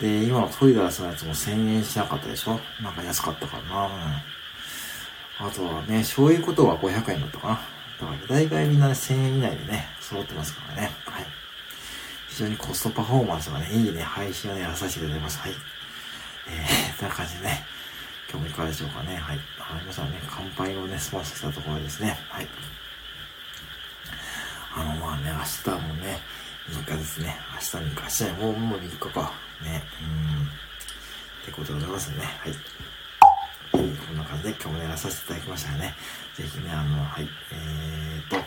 [0.00, 0.22] うん。
[0.22, 2.60] で、今のトイレラスのやつも1000円しなかったでしょ？
[2.82, 3.86] なんか安かったからな。
[3.86, 3.88] う
[5.44, 5.48] ん。
[5.48, 7.54] あとはね、そういうことは500円だったかな。
[7.54, 10.90] だから大体みんなね、1000円以内でね、揃ってますからね。
[11.06, 11.26] はい。
[12.28, 15.38] 非常にコストパフォーマンスがね、いいね、配信をね、やらさせていただきます。
[15.38, 15.52] はい。
[16.48, 17.64] えー、という感じでね、
[18.28, 19.16] 今日もいかがでしょうかね。
[19.16, 19.38] はい。
[19.60, 22.18] あ皆さんね、乾杯をね、済ませたところですね。
[22.28, 22.48] はい。
[24.74, 26.18] あの、まあね、明日もね、
[26.68, 27.36] 3日ですね。
[27.54, 29.32] 明日3日、明日もう、もう3日か。
[29.62, 30.42] ね、うん。
[30.42, 30.48] っ
[31.46, 32.16] てことでございますね。
[32.40, 32.52] はい。
[33.72, 35.94] こんな感じで今日もやらさせていただきましたね。
[36.34, 38.40] ぜひね、あの、はい、えーと、い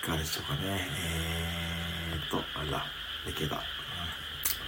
[0.00, 0.88] かがでしょうかね。
[0.92, 2.86] えーと、あれだ、
[3.26, 3.62] できれば、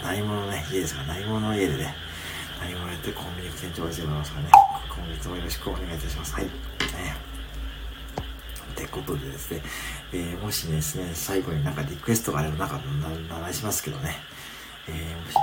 [0.01, 1.95] うん、何者ね、家ですから、何者の家でね、
[2.61, 4.51] 何者やってコンビニ店長をしてもらいますからね、
[4.89, 6.35] 今月もよろしくお願いいたします。
[6.35, 6.45] はい。
[6.45, 6.51] ね
[8.73, 9.63] ってことでですね、
[10.13, 12.81] えー、もしですね、最後になんかリクエストがあればなんか
[13.29, 14.17] 鳴らしますけどね、
[14.89, 15.35] えー、もし、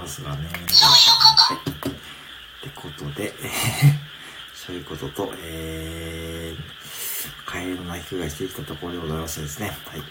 [0.00, 0.46] ますがね。
[0.46, 1.56] はい。
[1.68, 3.50] ってことで、え
[4.54, 9.68] そういうことと、えー、カエルの鳴き声がしてきたところでございますですね。
[9.86, 10.02] はい。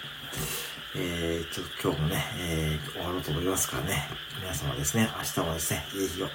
[0.96, 4.08] えー、ちょっと今日もね、えー、終わろうと思いますからね。
[4.40, 6.26] 皆様ですね、明日もですね、いい日を。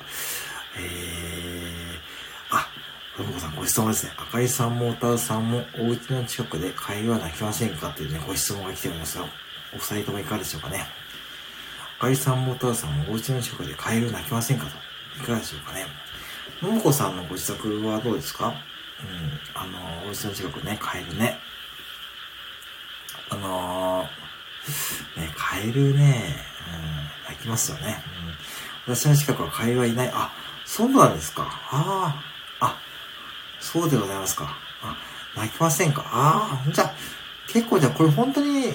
[0.78, 2.66] えー、あ、
[3.16, 4.14] ふもこさんご質問ですね。
[4.16, 9.28] あかりさんも歌うさんもお家の近くでカエルは鳴きませんかっていうね、ご質問が来ておりますよ。
[9.74, 10.86] お二人ともいかがでしょうかね。
[12.00, 14.72] 赤井さんもお父さんもお家の近くでカエル鳴きませんかと。
[15.22, 15.86] いかがでしょうかね。
[16.62, 18.48] ももこさんのご自宅はどうですか？
[18.48, 18.56] うん、
[19.54, 21.38] あの、お家の近くね、カエルね。
[23.30, 24.25] あのー、
[25.18, 26.36] ね、カエルね、
[27.28, 28.04] うん、鳴きますよね。
[28.88, 28.96] うん。
[28.96, 30.12] 私の近くはカエルはいない。
[30.14, 30.32] あ、
[30.66, 31.44] そうなんですか。
[31.72, 32.22] あ
[32.60, 32.78] あ、あ、
[33.60, 34.58] そうでございますか。
[34.82, 34.96] あ、
[35.36, 36.04] 鳴きませんか。
[36.08, 36.94] ああ、じゃあ、
[37.48, 38.74] 結構じゃあこれ本当に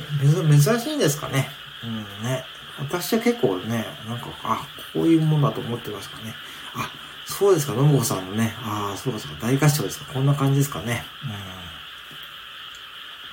[0.55, 1.49] 珍しいんですかね。
[1.83, 2.45] うんね。
[2.79, 6.35] 私は結構ね、なんか、あ、こういうもんだと思ってますかね。
[6.75, 6.91] あ、
[7.27, 8.55] そうですか、のもこさんのね。
[8.63, 10.13] ああ、そうかそうか、大合唱ですか。
[10.13, 11.05] こんな感じですかね。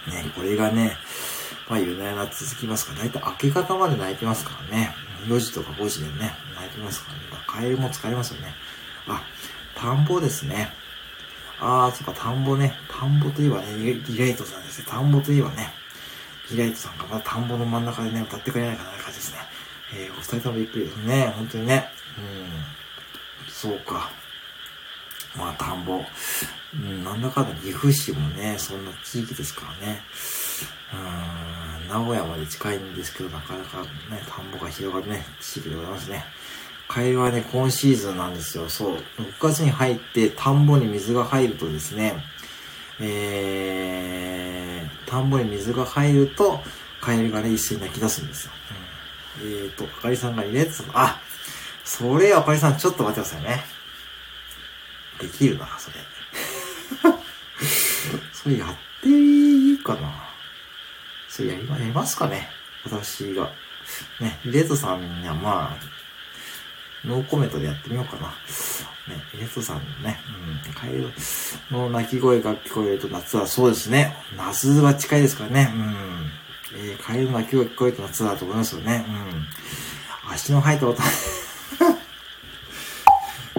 [0.07, 0.13] うん。
[0.13, 0.97] ね、これがね、
[1.69, 4.93] まあ、夜な夜な続きますから、だいたい明け方まで泣いてますからね。
[5.27, 7.43] 4時とか5時でね、泣いてますからね。
[7.45, 8.53] カエルも疲れますよね。
[9.07, 9.21] あ、
[9.75, 10.69] 田んぼですね。
[11.59, 12.73] ああ、そっか、田んぼね。
[12.89, 13.75] 田んぼといえばね、
[14.07, 14.85] リライトさんですね。
[14.87, 15.69] 田んぼといえばね、
[16.47, 19.39] ヒライトさんがまた田んぼの真ん中でね、歌ってくれないかなって、感じですね。
[19.95, 21.33] えー、お二人ともびっくりですね。
[21.35, 21.87] 本当にね。
[22.17, 23.51] うん。
[23.51, 24.09] そうか。
[25.35, 26.01] まあ、田んぼ。
[26.73, 30.01] うん、なんだかんだ岐阜市もね、そんな地域ですからね。
[30.93, 33.87] うん、名古屋まで近いんですけど、なかなかね、
[34.29, 36.23] 田んぼが広がるね、地域でございますね。
[36.87, 38.69] カエルはね、今シーズンなんですよ。
[38.69, 38.95] そう。
[38.95, 39.01] 6
[39.41, 42.13] 月に入って田んぼに水が入るとですね、
[42.99, 46.59] えー、田んぼに水が入ると、
[47.01, 48.51] カエルがね、一斉に泣き出すんですよ。
[49.41, 51.21] うん、えーと、あかりさんがいるやつ、あ、
[51.83, 53.63] それ、あかりさん、ちょっと待ってくださいね。
[55.19, 55.97] できるな、それ。
[58.33, 60.26] それやっていいかな。
[61.37, 62.47] それやりますかね。
[62.83, 63.51] 私が。
[64.19, 65.77] ね、レッドさんにはまあ、
[67.05, 68.29] ノーコメントでやってみようかな。
[68.29, 68.33] ね、
[69.35, 70.17] レッドさんのね、
[70.65, 71.13] うん、カエル
[71.69, 74.15] の鳴き声が聞こえると夏はそうですね。
[74.35, 75.71] 夏は近いですからね。
[75.75, 76.79] うん。
[76.89, 79.05] えー、カエルの鳴き声が聞こえると夏だと思いますよね。
[79.07, 79.11] う
[80.31, 80.33] ん。
[80.33, 80.99] 足の生えた音。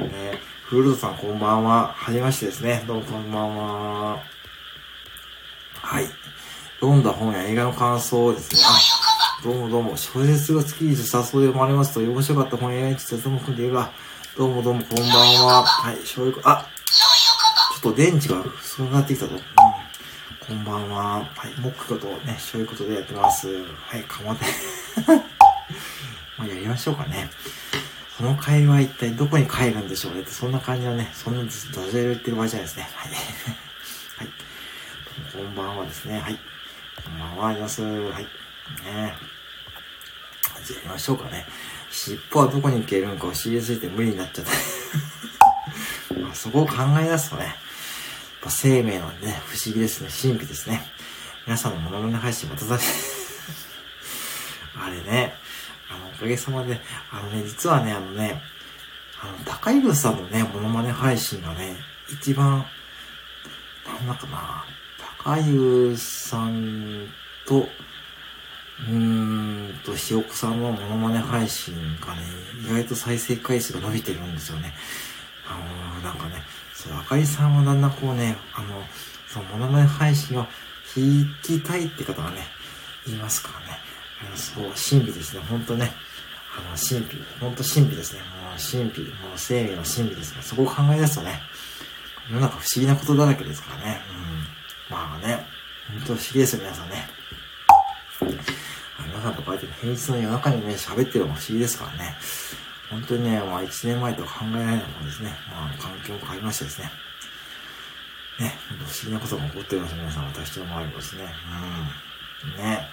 [0.02, 1.94] ね、フルートさんこんばんは。
[1.96, 2.82] はじめましてですね。
[2.88, 4.18] どうもこんばんは。
[5.80, 6.08] はい。
[6.80, 8.60] 読んだ本や映画の感想をですね。
[8.64, 13.90] あどうもどうも、小説が好きにしたそうで生まれますと、面白かった本やについてとも組んでいるが、
[14.36, 15.06] どうもどうもこんばん
[15.46, 15.64] は。
[15.64, 16.64] はい、醤油あ、
[17.80, 19.34] ちょっと電池がそうなってきたぞ。
[19.34, 19.40] うん。
[20.46, 21.04] こんばんは。
[21.14, 23.48] はい、モックことね、そういうことでやってます。
[23.48, 24.44] はい、かまって。
[26.38, 27.28] まあ、やりましょうかね。
[28.16, 32.88] その会話一体どこに帰るんでしょうねって、そんな感じのね、そんなダジャレ言ってる場合じゃないですね。
[32.94, 33.12] はい。
[34.18, 34.28] はい。
[35.32, 36.20] こんばんはですね。
[36.20, 36.38] はい。
[37.04, 37.82] こんばんは、あります。
[37.82, 38.24] はい。
[38.24, 38.28] ね
[40.66, 41.46] じゃあやりましょうかね。
[41.90, 46.14] 尻尾はどこに行けるのか教えすぎて無理になっちゃった。
[46.20, 47.54] まあそこを考え出すとね、やっ
[48.42, 50.08] ぱ生命のね、不思議ですね。
[50.10, 50.90] 神秘ですね。
[51.46, 52.78] 皆さんのモノマネ配信まただ
[54.80, 55.34] あれね、
[55.90, 56.80] あの、おかげさまで、
[57.10, 58.42] あのね、実はね、あのね、
[59.20, 61.76] あの、高井さんのね、モノマネ配信がね、
[62.10, 62.66] 一番、
[63.86, 64.64] なんだかな、
[65.24, 67.08] 高井さん
[67.46, 72.22] と、うーんと、ひよこさんのモノマネ配信がね、
[72.64, 74.72] 意外と再生回数が伸びてるんですよね。
[75.46, 76.42] あのー、なんかね、
[76.74, 78.82] そう、あかりさんはだんだんこうね、あの、
[79.28, 80.46] そのモノマネ配信を
[80.94, 82.42] 弾きたいって方がね、
[83.06, 83.78] 言いますからね。
[84.26, 85.42] あのそう、神秘ですね。
[85.48, 85.92] ほんとね。
[86.56, 87.22] あの、神秘。
[87.40, 88.20] ほんと神秘ですね。
[88.20, 89.02] もう神秘。
[89.02, 90.42] もう生命の神秘ですね。
[90.42, 91.40] そこを考え出すとね、
[92.30, 94.00] 世の中不思議なことだらけですからね。
[94.10, 94.47] うん。
[94.90, 95.46] まあね、
[95.90, 97.08] ほんと不思議ですよ、皆さんね。
[98.20, 102.16] 皆さんとこうやって平日の夜中にね、喋ってるのも不思議ですからね。
[102.90, 105.30] 本当にね、まあ1年前とは考えられないもですね。
[105.50, 106.90] まあ環境も変わりましてですね。
[108.40, 110.26] ね、不思議なことが起こっております、皆さん。
[110.26, 111.24] 私の周りもですね。
[112.46, 112.64] うん。
[112.64, 112.88] ね。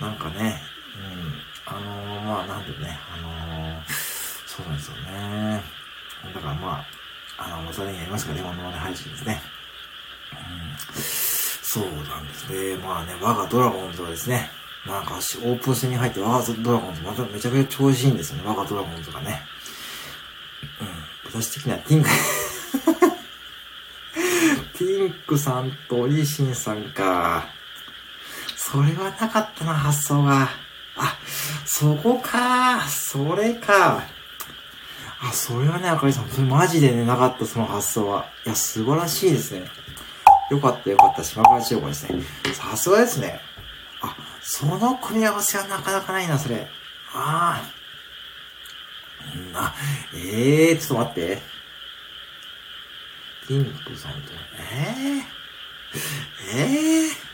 [0.00, 0.62] なんかね、
[0.96, 1.74] うん。
[1.74, 3.82] あのー、まあなんでね、あのー、
[4.46, 5.62] そうなんですよね。
[6.32, 6.84] だからま
[7.38, 9.42] あ、あの、またね、やりますかね、モノマネ配信ですね。
[10.32, 11.33] うん。
[11.74, 12.76] そうなんですね。
[12.76, 14.48] まあね、我がドラゴンズはですね、
[14.86, 19.42] なんか、オープン戦に入って、我がドラゴンズ、まためちゃくちゃ調子いいんですよね、我がドラゴンズがね。
[20.80, 20.88] うん。
[21.42, 22.08] 私的にはティンク
[24.78, 27.48] ティンクさんとオリシンさんか。
[28.56, 30.48] それはなかったな、発想が。
[30.96, 31.18] あ、
[31.64, 32.86] そこか。
[32.88, 34.04] それか。
[35.20, 38.26] あ、それはね、あかりさん、それマジでね、なかった、その発想は。
[38.46, 39.68] いや、素晴らしいですね。
[40.50, 42.22] よかったよかった、島倉千代子ですね。
[42.52, 43.40] さすがですね。
[44.02, 46.66] あ、その組み合わせはなかなかないな、それ。
[47.14, 47.84] ああ。
[49.54, 49.74] あ、
[50.14, 51.38] ええー、ちょっと待って。
[53.46, 57.24] ピンクさんと、ええー、ええー、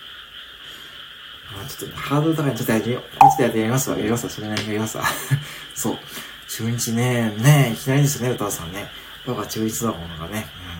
[1.64, 3.02] あ、ちょっとハードル高いちょっとやってみよう。
[3.02, 3.96] ちょっとやってやりますわ。
[3.96, 4.30] やりますわ。
[4.30, 5.04] それなりにやりますわ。
[5.74, 5.98] そう。
[6.48, 8.90] 中日ね、ねいきなりですね、歌さんね。
[9.26, 10.48] 僕は中日だものがね。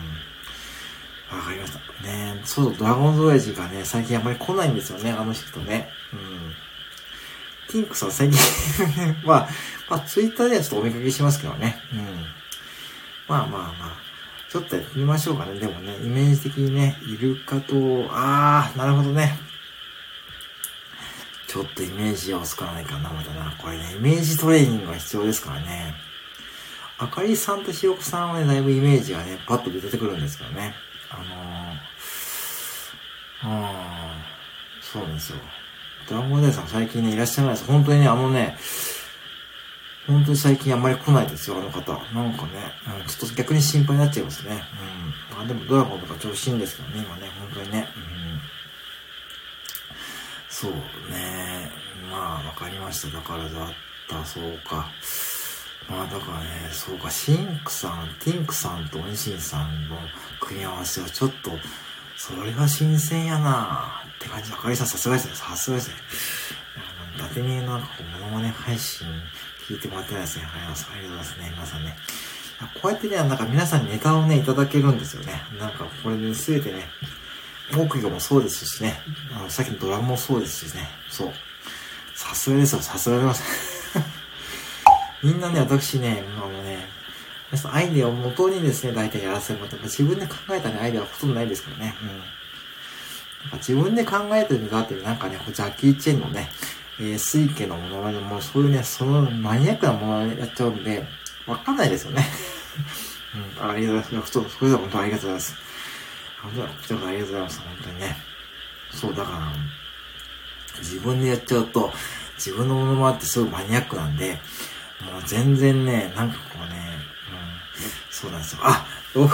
[1.31, 1.79] わかりました。
[2.03, 5.89] ねそう、ドラゴンズ親父がね、最近あんまり来ないんですよね、あの人ね。
[6.13, 6.53] うん。
[7.71, 8.39] ティンクさん最近
[9.23, 9.49] まあ、
[9.89, 11.79] まあ、ツイッターではちょっとお見かけしますけどね。
[11.93, 12.25] うん。
[13.29, 13.97] まあまあまあ、
[14.49, 15.57] ちょっとやってみましょうかね。
[15.57, 19.39] でもね、イメージ的にね、イルカと、あー、なるほどね。
[21.47, 23.55] ちょっとイメージを作らないかな、またな。
[23.57, 25.95] これね、イメージトレーニングが必要ですからね。
[26.97, 30.75] あかりさんとひよこさんはね、だいぶイメージがね、パッと出てくるんですけどね。
[31.11, 35.37] あのー、あー、そうなんですよ。
[36.09, 37.67] ドラゴンデーさん最近ね、いらっしゃらないです。
[37.67, 38.57] 本当にね、あのね、
[40.07, 41.93] 本当に最近あんまり来ないですよ、あの方。
[42.13, 44.63] なんかね、うん、ちょっと逆に心配になっちゃいますね。
[45.31, 45.37] うん。
[45.37, 47.87] まあでもドラゴンとか調子いいんですけどね、今ね、本当にね。
[47.95, 48.39] うん。
[50.49, 50.71] そう
[51.11, 51.71] ね。
[52.09, 53.17] まあ、わかりました。
[53.17, 53.73] だからだっ
[54.09, 54.89] た、そうか。
[55.91, 59.97] まあだからね、そうか、シンクさん、ティンクさんとオニシンさんの
[60.39, 61.51] 組み合わせはちょっと、
[62.15, 64.53] それは新鮮やなって感じ。
[64.53, 65.35] あかりさんさすがですね。
[65.35, 65.95] さすがですね。
[67.17, 69.05] あの、伊達になんかこう、モノマネ配信
[69.67, 70.45] 聞いてもらってないですね。
[70.45, 71.51] ありがとうございますね。
[71.51, 71.95] 皆さんね。
[72.81, 75.33] こうやってね、なんか皆さんにネタをね、いただけるんですよね。
[75.59, 76.85] なんかこれで、ね、全てね、
[77.73, 79.01] 木魚もそうですしね。
[79.35, 80.87] あの、さっきのドラムもそうですしね。
[81.09, 81.33] そう。
[82.15, 82.81] さすがですよ。
[82.81, 83.70] さすがでございます。
[85.23, 86.87] みんなね、私ね、あのね、
[87.71, 89.77] アイディアを元にですね、大体やらせること。
[89.77, 91.95] 自分で考えたね、アイディアはほとんどないですからね。
[92.01, 92.07] うん。
[92.07, 96.49] なんか自分で考えてるんだっていう、なんかね、ジャッキー・チェンのね、
[96.99, 101.03] えー、水家のものまねも、そういうね、そのマニアックなものまねやっちゃうんで、
[101.45, 102.25] わかんないですよね。
[103.59, 104.31] うん、ありがとうございます。
[104.31, 105.55] それでは本当にありがとうございます。
[106.41, 107.59] 本当に、ありがとうございます。
[107.59, 108.17] 本当にね。
[108.91, 111.93] そう、だから、自分でやっちゃうと、
[112.37, 114.39] 自分のものまねってすごいマニアックなんで、
[115.05, 116.75] もう全然ね、なんかこうね、
[117.29, 118.59] うん、そうなんですよ。
[118.63, 119.29] あ、どうも、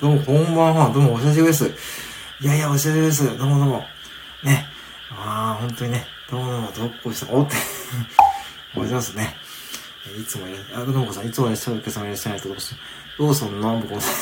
[0.00, 0.90] どうも、こんばんは。
[0.90, 1.70] どうも、お久しぶりです。
[2.40, 3.38] いやいや、お久しぶりです。
[3.38, 3.84] どうもどうも。
[4.42, 4.66] ね。
[5.10, 7.56] ああ、本当にね、どうもどうも、どっこいした、おって
[8.74, 9.36] おはようございますね。
[10.18, 14.14] いつもいらっしゃ、あ、どうもさん、いつもいらっしゃるお客様いらっしゃらないと、ローソンのぶこさん。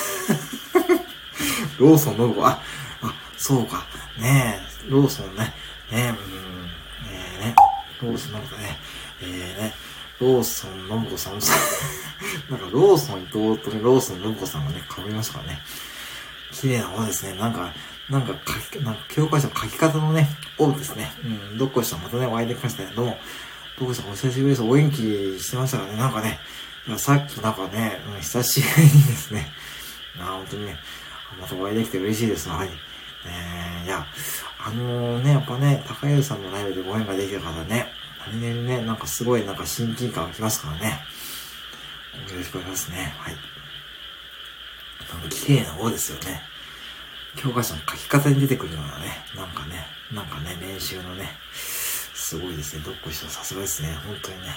[1.79, 2.61] ローソンのぶこ、あ、
[3.03, 3.87] あ、そうか。
[4.18, 5.44] ねえ、ローソンね。
[5.44, 5.53] ね
[5.92, 6.20] え、うん、ね
[7.40, 7.55] えね、
[8.03, 8.77] ローソンのぶこね。
[9.20, 9.74] えー、ね、
[10.20, 11.35] ローソン、のぶこさん、
[12.50, 15.62] なんかローソン伊藤とね、ローソン、のぶこさんがね、被りましたからね。
[16.52, 17.35] 綺麗な方ですね。
[17.35, 17.72] なんか、
[18.09, 21.12] なんか書き、なんか教科書の書き方のね、オですね。
[21.24, 22.92] うん、どっこいさんまたね、お会いできましたね。
[22.96, 23.18] どうも、
[23.78, 24.62] どっこいさんお久しぶりです。
[24.62, 24.96] お元気
[25.40, 25.96] してましたかね。
[25.96, 26.40] なんかね、
[26.96, 29.52] さっきなんかね、うん、久しぶりにですね、
[30.18, 30.78] あ、本当にね、
[31.40, 32.48] またお会いできて嬉しいです。
[32.48, 32.70] はい。
[33.26, 34.07] えー、いや、
[34.59, 37.92] あのー、ね、やっぱね、高優さんのライブでご縁ができた方ね、
[38.26, 41.00] 何気にね、なんかすごいなんか親近感がきますからね。
[42.28, 43.14] よろしくお願いしますね。
[43.18, 43.35] はい。
[45.12, 46.42] なんか綺麗な方ですよね。
[47.37, 52.83] 教科書の書き方に出てくるようなね、なんかね、なんかね、練習のね、すごいですね。
[52.85, 53.94] どっこいしさすがですね。
[54.07, 54.48] 本当にね。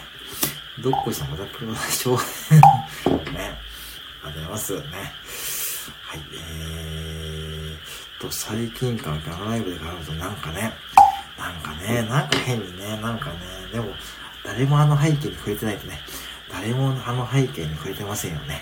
[0.82, 2.18] どっこいさんまたプロでしょう。
[3.32, 3.58] ね。
[4.24, 4.74] ありがとうございます。
[4.74, 4.82] ね。
[6.02, 6.22] はい。
[6.34, 10.74] えーと、最近からガラライブで絡むとなんかね、
[11.42, 13.38] なんかね、なんか変にね、なんかね、
[13.74, 13.88] でも、
[14.46, 16.00] 誰もあの背景に触れてないとね、
[16.52, 18.62] 誰もあの背景に触れてませんよね。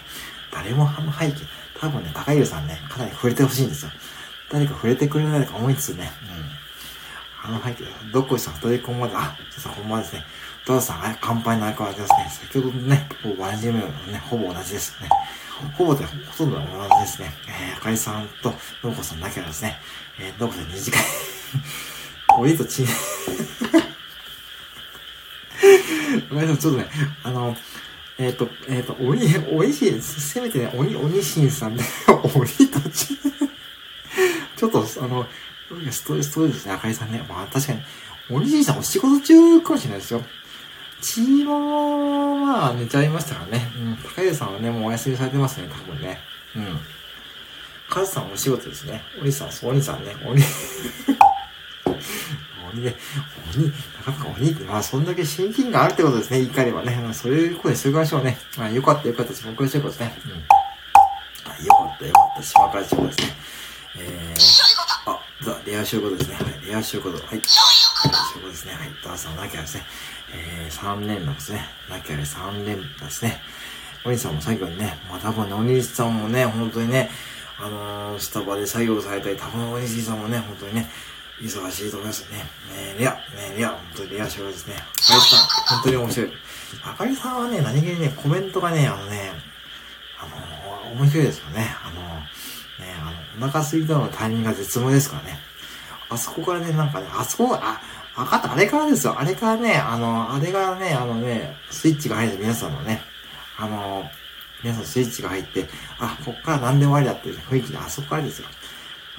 [0.50, 1.42] 誰もあの背景、
[1.78, 3.92] 多分ね、高湯さんね、かなり触れてほしいんですよ。
[4.50, 6.10] 誰か触れてくれないか思いつつね、
[7.46, 7.52] うん。
[7.52, 9.24] あの背景、どっこいさん、二人こんばんは。
[9.24, 10.24] あ、さんこんばんはですね。
[10.66, 12.48] トヨさん、乾杯の相変わらずですね。
[12.48, 15.10] 先ほどね、ほぼ同じメのね、ほぼ同じですね。
[15.78, 17.34] ほぼでほとんど同じですね。
[17.48, 19.78] えー、あかりさんと、のこさんだけはですね、
[20.18, 20.92] えー、のこさん2時
[22.40, 22.86] 間鬼とち、
[26.30, 26.88] ごめんなさい、ちょっとね、
[27.24, 27.56] あの、
[28.18, 29.22] えっ、ー、と、えっ、ー、と、鬼、
[29.58, 33.18] 鬼しん、せめてね、鬼、鬼しんさんで、鬼とち、
[34.56, 35.26] ちょっと、あの、
[35.92, 37.24] ストレス、ストレスですね、赤井さんね。
[37.30, 37.82] まあ、確かに、
[38.30, 40.22] 鬼しんさんお仕事中かもしれないですよ。
[41.02, 43.72] チームは、寝ちゃいましたからね。
[43.78, 43.98] うん。
[43.98, 46.20] 高井さんはね、もうお休みされてますね、多分ね。
[46.56, 46.80] うん。
[47.90, 49.02] カズさんお仕事ですね。
[49.22, 50.16] 鬼さん、そう、鬼さんね。
[50.26, 50.42] 鬼
[52.74, 52.96] 鬼ね、
[53.56, 53.72] 鬼、な
[54.04, 57.00] かなか鬼って、まあ、そんだけ親近感あるってことですね、言い換えればね。
[57.04, 58.38] まあ、そういうことにしておきましょうね。
[58.58, 60.18] まあ、よかったよかったし、僕はそういうことですね。
[60.26, 61.52] うん。
[61.52, 63.26] あ、よかったよかった、島倉千代ですね。
[63.98, 66.36] えー、あ、ザ・レアシューコですね。
[66.36, 67.20] はい、レアシューコはい。
[67.20, 68.74] レアシューコですね。
[68.74, 69.84] はい、ダーさん、なきゃですね。
[70.32, 71.66] えー、3連打ですね。
[71.90, 73.42] なきゃで3連打ですね。
[74.06, 77.10] お兄さんも最後にね、まあ多分ね、お兄さんもね、本当にね、
[77.60, 80.90] あのー、スタバで作業されたり、多分お兄さんもね、本当にね、
[81.42, 82.38] 忙しいと思いますね。
[82.38, 82.44] ね
[82.98, 83.20] えレア、ね
[83.56, 84.76] えレア、本当にレア賞ですね。
[84.78, 86.32] あかりさん、本当に面白い。
[86.84, 89.32] あかりさんはね、何気にね、コメントがね、あのね、
[90.20, 90.28] あ
[90.90, 91.76] の、面白いですよね。
[91.84, 95.40] あのー、ね、あの、お腹空いたのタイミングが絶妙ですからね。
[96.10, 97.80] あそこからね、なんかね、あそこが、
[98.16, 99.16] あ、かった、あれからですよ。
[99.18, 103.02] あれからね、あの、あれがね、あのね、スイッチが入って皆さんのね、
[103.58, 104.04] あの、
[104.64, 105.66] 皆さんスイッチが入って、
[106.00, 108.48] あ、こっから何でもありだっていう雰囲気で、あそこからですよ。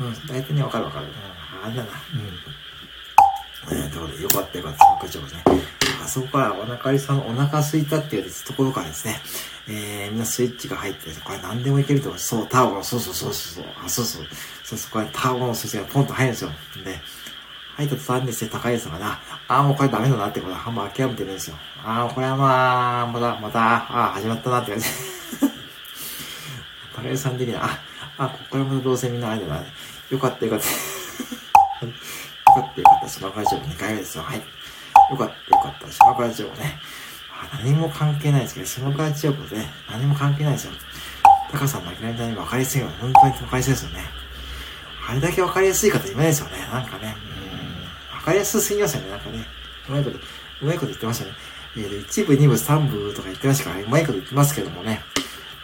[0.01, 1.07] うん、大体ね、わかるわかる。
[1.07, 1.13] うん、
[1.65, 1.91] あれだな。
[2.15, 2.21] うん。
[3.77, 5.27] えー、ということで、よかったよかった、学長ね。
[6.03, 9.21] あそこからお腹りさんお腹空いたっていうところからですね、
[9.69, 14.23] えー、みんなスイッチが入って、これ何でもいけると思うそう、ターボの、そうそうそうそう、あ、そうそう、
[14.65, 16.51] そうそうこからターボのスイッチがポンと入るんですよ。
[16.85, 17.01] で、
[17.77, 21.57] 入った途端にですね、高いですがな、ああ、もうこれダメだなってことは、あんま諦めてるんですよ。
[21.85, 24.87] ああ、これはまあ、また、また、ああ、始まったなって感じ。
[26.97, 27.79] 高井さん的には、あ、
[28.19, 29.65] あ、ここからまたどうせみんなあれだな。
[30.11, 31.00] よかったよかった。
[31.21, 33.09] よかったよかった。
[33.09, 34.25] 島会長2回目ですよ。
[34.25, 34.39] はい。
[34.39, 35.93] よかったよかった。
[35.93, 36.81] 島会長ね。
[37.65, 40.73] 何も関係ないですけど、下川千代子で、何も関係ないですよ。
[41.51, 44.05] タカさんの諦めたに分かりやすいのは本当に分かりやすいですよね。
[45.09, 46.59] あれだけ分かりやすい方いないですよね。
[46.73, 47.17] なんかね。
[48.13, 48.19] うん。
[48.19, 49.11] 分かりやすすぎますよね。
[49.11, 49.47] なんかね。
[49.89, 50.21] うまいこと、う
[50.67, 51.33] まいこと言ってましたね。
[51.77, 55.01] えー、一部、二部、三部とか言ってましたから、うまいこと言ってますけどもね。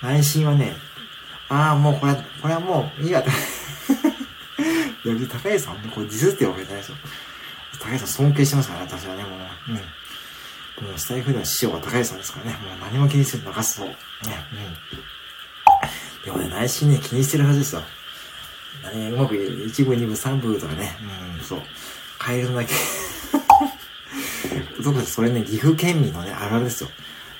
[0.02, 0.74] 内心はね、
[1.48, 3.22] ああ、もうこれ、これはもういいや。
[5.06, 6.96] いや、高橋さんね、これディスってるわけじゃないですよ。
[7.78, 9.40] 高橋さん尊敬してますからね、私はね、もう。
[9.70, 10.88] うん。
[10.88, 13.86] もうスタイフでの師匠は高橋さんですからね、もう何も気にせず流すと。
[13.86, 13.94] ね、
[16.24, 16.24] うん。
[16.24, 17.82] でもね、内心ね、気にしてるはずですよ。
[18.94, 20.96] ね、うまく1部、2部、3部とかね、
[21.38, 21.62] うん、そう。
[22.24, 22.74] 変えるだけ。
[24.82, 26.90] 特にそれね、岐阜県民のね、あるあるですよ。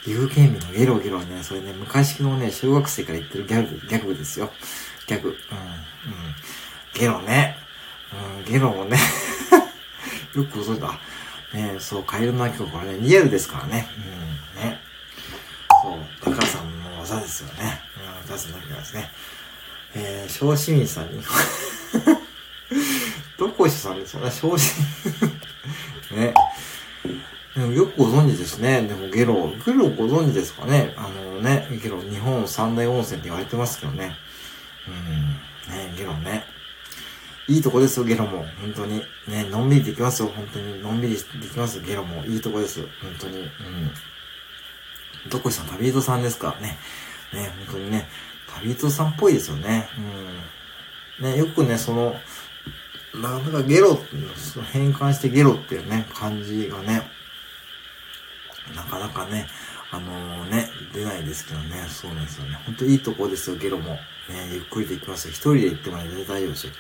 [0.05, 4.51] 岐阜県民のゲロゲロね、それね、昔のね、小学生から言ってるギャグ、ギャグですよ。
[5.07, 5.29] ギャグ。
[5.29, 5.37] うん、うん。
[6.99, 7.57] ゲロね。
[8.39, 8.97] うん、ゲロもね。
[10.35, 10.99] よくご存知だ。
[11.53, 13.89] ねそう、カエルの鳴き声、これね、リアルですからね。
[14.57, 14.81] うん、ね。
[15.83, 15.99] そう、
[16.35, 17.81] 高橋さんの技ですよね。
[18.25, 19.11] うん、出すだけですね。
[19.95, 21.23] えー、小市民さんに
[23.39, 24.75] どこしさんですよね、小市
[26.11, 26.35] 民ね。
[27.55, 28.83] でもよくご存知ですね。
[28.83, 30.95] でもゲロ、ゲロご存知ですかね？
[30.97, 34.17] あのね、ゲロ日本三大温泉って言われてますけどね。
[34.87, 34.91] う
[35.71, 36.45] ん、ね、ゲロね。
[37.49, 38.45] いいとこですよ、ゲロも。
[38.61, 39.03] 本当に。
[39.29, 40.83] ね、のんびりできますよ、本当に。
[40.83, 42.25] のんびりできますよゲロも。
[42.27, 42.89] いいとこですよ。
[43.01, 43.39] 本当に。
[43.39, 43.51] うん。
[45.31, 46.57] どこさん、旅人さんですか？
[46.61, 46.79] ね。
[47.33, 48.09] ね、本当にね。
[48.61, 49.89] 旅人さんっぽいですよね。
[51.21, 51.31] うん。
[51.31, 52.17] ね、よくね、その、
[53.15, 53.99] なかなかゲロ、
[54.73, 57.09] 変換してゲロっていうね、感じがね、
[58.75, 59.49] なかなかね、
[59.91, 62.61] あのー、ね、出ないですけどね、そうなんですよね。
[62.67, 63.93] ほんといいとこですよ、ゲロも。
[63.93, 64.01] ね、
[64.53, 65.31] ゆっくりできますよ。
[65.31, 66.07] 一人で行っても、大
[66.43, 66.73] 丈夫ですよ。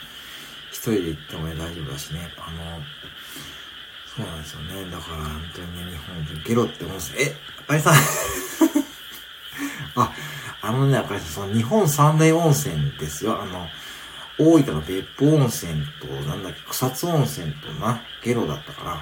[0.92, 2.28] 人で行ってもね、大丈夫だしね。
[2.38, 2.80] あの、
[4.16, 4.90] そうなんですよね。
[4.90, 7.94] だから本当にね、日本でゲロって思うんですえ、あかりさん
[9.96, 10.12] あ、
[10.62, 13.40] あのね、あかりさん、その日本三大温泉ですよ。
[13.40, 13.68] あの、
[14.38, 18.98] 大分の別府温泉と、なんだっけ、草津温泉とな、ゲロだったから、うん。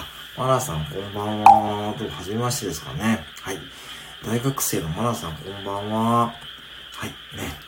[0.00, 1.94] あ、マナさん、こんばんは。
[1.98, 3.26] どうも、はじめましてですかね。
[3.42, 3.58] はい。
[4.24, 6.34] 大学生のマナさん、こんばんは。
[6.92, 7.65] はい、ね。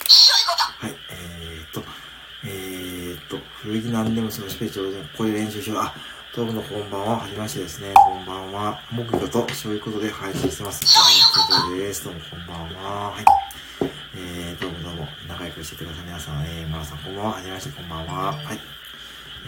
[3.69, 4.85] ー、っと、古着何でもそのスペースを
[5.17, 5.79] これ練習しよう。
[5.81, 5.95] あ、
[6.35, 7.19] どうもこんばんは。
[7.19, 7.93] はじめましてですね。
[7.95, 8.81] こんばんは。
[8.91, 10.85] 木魚とそういうことで配信してます。
[11.61, 12.05] こんです。
[12.05, 13.11] どうもこんばんは。
[13.11, 13.25] はい。
[14.17, 15.09] えー、どうもどうも。
[15.29, 16.05] 仲良くしてください。
[16.05, 17.31] 皆さん、えー、まーさんこんばんは。
[17.33, 18.33] はじめまして、こんばんは。
[18.33, 18.59] はい。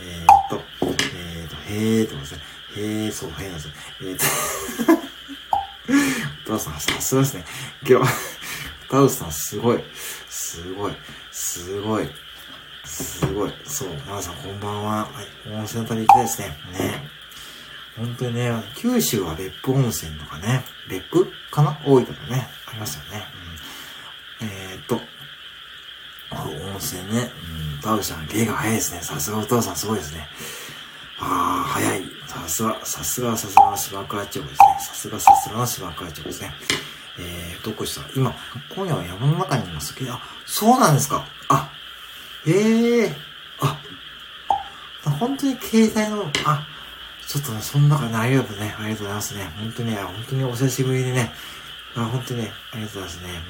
[0.02, 2.42] えー、っと、えー、っと、へーってことですね。
[2.76, 3.72] へー、そう、へーなんですよ。
[4.02, 4.18] えー、っ
[6.46, 7.44] と、 お父さん、さすがですね。
[7.84, 8.02] けど、
[8.90, 9.84] タウスさん、すごい。
[10.28, 10.92] すごい。
[11.30, 12.08] すごい。
[12.90, 13.52] すごい。
[13.64, 13.88] そう。
[14.04, 14.92] 皆さんこんばんは。
[15.04, 15.08] は
[15.46, 15.52] い。
[15.52, 16.48] 温泉旅行ですね。
[16.72, 17.08] ね。
[17.96, 21.78] 本当にね、九州は別府温泉とかね、別府かな？
[21.86, 23.22] 大分とね、ありますよね。
[24.40, 24.96] うん、えー、っと、
[26.34, 27.30] 温泉ね。
[27.74, 29.00] うん、タウさん、芸が早いですね。
[29.02, 30.26] さすがお父さんすごいですね。
[31.20, 32.02] ああ、早い。
[32.26, 34.56] さすが、さすが、さすがの島倉町ですね。
[34.80, 36.52] さすが、さすがの島倉町ですね。
[37.18, 38.34] えー、どこした今、
[38.74, 41.24] 今夜は山の中にいますけど、あ、そうなんですか。
[41.48, 41.70] あ、
[42.46, 43.14] ええー、
[43.60, 43.80] あ、
[45.18, 46.66] 本当に携帯の、あ、
[47.26, 49.44] ちょっと、そんな中ね、ありがとうね、ありがとうございますね。
[49.56, 51.32] 本当にね、本当にお久しぶりにね、
[51.94, 53.42] あ、本当にね、ありがとうございますね。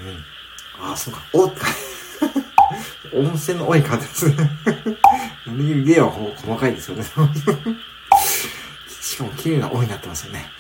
[0.81, 0.93] うん。
[0.93, 1.53] あ、そうか、おっ
[3.15, 4.51] 温泉の多い方ですね。
[5.85, 7.05] 芸は細かいですよね。
[9.01, 10.51] しかも綺麗な多いになってますよね。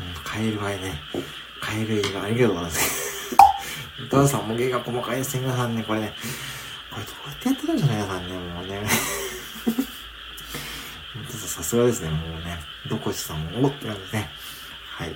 [0.00, 1.02] うん、カエルはね、
[1.60, 3.36] カエル映画ありがとうございます。
[4.04, 6.14] お父さんも芸が細かいですね、皆さんね、これね。
[6.92, 8.86] これどうやってやってるんじゃない皆さんね、もうね。
[11.32, 12.58] さすがですね、もうね。
[12.88, 14.30] どこしさんも、おって感じですね。
[14.90, 15.10] はい。
[15.10, 15.14] い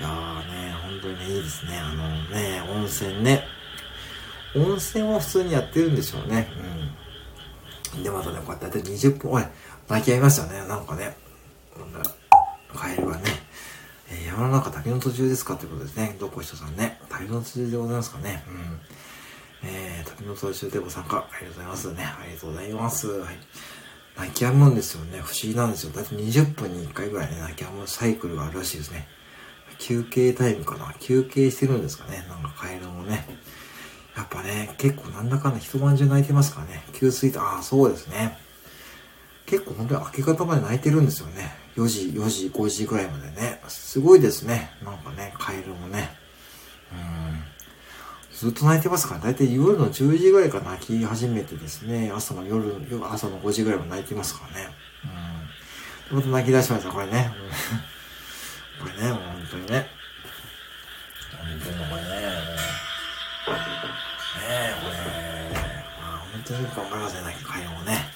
[0.00, 1.78] やーね、本当にね、いいですね。
[1.78, 3.46] あのね、温泉ね。
[4.56, 6.50] 温泉は普通にやってるんでしょうね。
[7.94, 8.02] うん。
[8.02, 9.44] で、またね、こうやってやって20分、おい、
[9.88, 10.66] 泣き合いましたね。
[10.66, 11.16] なんかね。
[11.78, 12.10] なんだ、
[12.74, 13.22] カエルはね。
[14.10, 16.16] えー、山の中旅の途中ですかということですね。
[16.18, 17.00] どこしさんね。
[17.08, 18.44] 旅の途中でございますかね。
[18.48, 18.80] うん。
[19.64, 22.04] えー、旅の途中でご参加、ありがとうございますね。
[22.04, 23.08] ありがとうございます。
[23.08, 23.36] はい。
[24.18, 25.20] 泣き止むんですよね。
[25.20, 25.92] 不思議なんですよ。
[25.92, 29.06] だいたい20分に1回ぐらいね、泣き止むサイクルがあるらしいですね。
[29.78, 33.24] 休憩タイムかな休憩してるんですかねなんかカエルもね。
[34.16, 36.82] やっぱね、結構なんだかんだ一晩中泣いてますからね。
[36.94, 38.36] 給水と、ああ、そうですね。
[39.46, 41.54] 結構本当に明け方まで泣いてるんですよね。
[41.76, 43.62] 4時、4時、5時ぐらいまでね。
[43.68, 44.72] すごいですね。
[44.84, 46.10] なんかね、カエルもね。
[46.92, 47.57] うん。
[48.38, 52.72] ずっと泣いてますから、だいたい夜の10時ぐらいから泣き始めてですね、朝の夜、
[53.10, 54.68] 朝の5時ぐらいは泣いてますからね。
[56.12, 56.18] うん。
[56.18, 57.32] また泣き出しました、これね。
[58.78, 59.88] これね、もう本当にね。
[61.36, 62.20] 本当にこれね、ね
[64.46, 64.94] え、これ。
[66.00, 68.06] まあ、本当によく頑張りますね、泣き会もね。